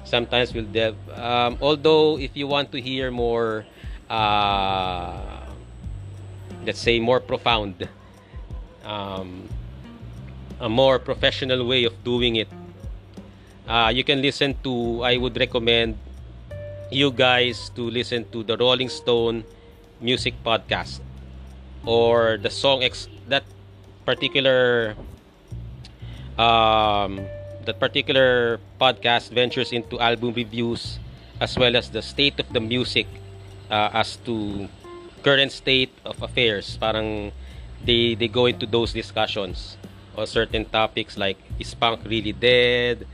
[0.04, 3.66] Sometimes we'll delve um, although if you want to hear more
[4.10, 5.46] uh,
[6.66, 7.88] let's say more profound
[8.84, 9.48] um,
[10.60, 12.50] a more professional way of doing it
[13.68, 15.98] uh, you can listen to I would recommend
[16.92, 19.46] you guys to listen to the Rolling Stone
[20.02, 21.00] music podcast
[21.86, 23.44] or the song ex that
[24.06, 24.94] particular
[26.38, 27.24] um,
[27.66, 31.00] that particular podcast ventures into album reviews
[31.40, 33.08] as well as the state of the music
[33.70, 34.68] uh, as to
[35.24, 36.78] current state of affairs.
[36.78, 37.32] Parang
[37.82, 39.78] they they go into those discussions
[40.14, 43.08] on certain topics like is punk really dead?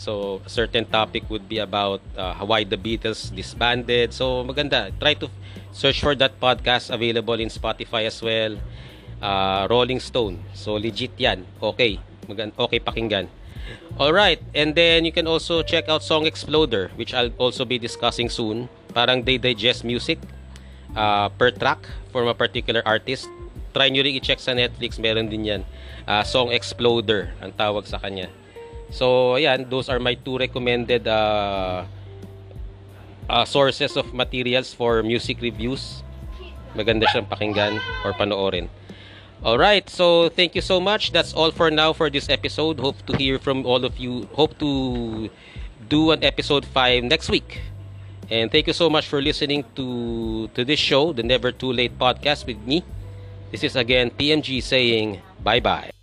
[0.00, 4.16] So a certain topic would be about uh, why the Beatles disbanded.
[4.16, 4.88] So maganda.
[4.96, 5.28] Try to
[5.76, 8.56] search for that podcast available in Spotify as well.
[9.20, 10.40] Uh, Rolling Stone.
[10.56, 11.44] So legit 'yan.
[11.60, 12.00] Okay.
[12.24, 13.28] Maganda, okay pakinggan.
[13.98, 17.76] All right, and then you can also check out Song Exploder, which I'll also be
[17.78, 18.70] discussing soon.
[18.96, 20.18] Parang they digest music
[20.96, 23.28] uh, per track for a particular artist.
[23.70, 25.62] Try nyo rin i-check sa Netflix, meron din yan.
[26.08, 28.26] Uh, Song Exploder ang tawag sa kanya.
[28.90, 31.86] So, ayan, those are my two recommended uh,
[33.30, 36.02] uh, sources of materials for music reviews.
[36.74, 38.66] Maganda siyang pakinggan or panoorin.
[39.40, 41.12] Alright, so thank you so much.
[41.12, 42.78] That's all for now for this episode.
[42.78, 44.28] Hope to hear from all of you.
[44.36, 45.30] Hope to
[45.88, 47.62] do an episode 5 next week.
[48.28, 51.96] And thank you so much for listening to to this show, the Never Too Late
[51.98, 52.84] podcast with me.
[53.50, 55.99] This is again PMG saying bye-bye.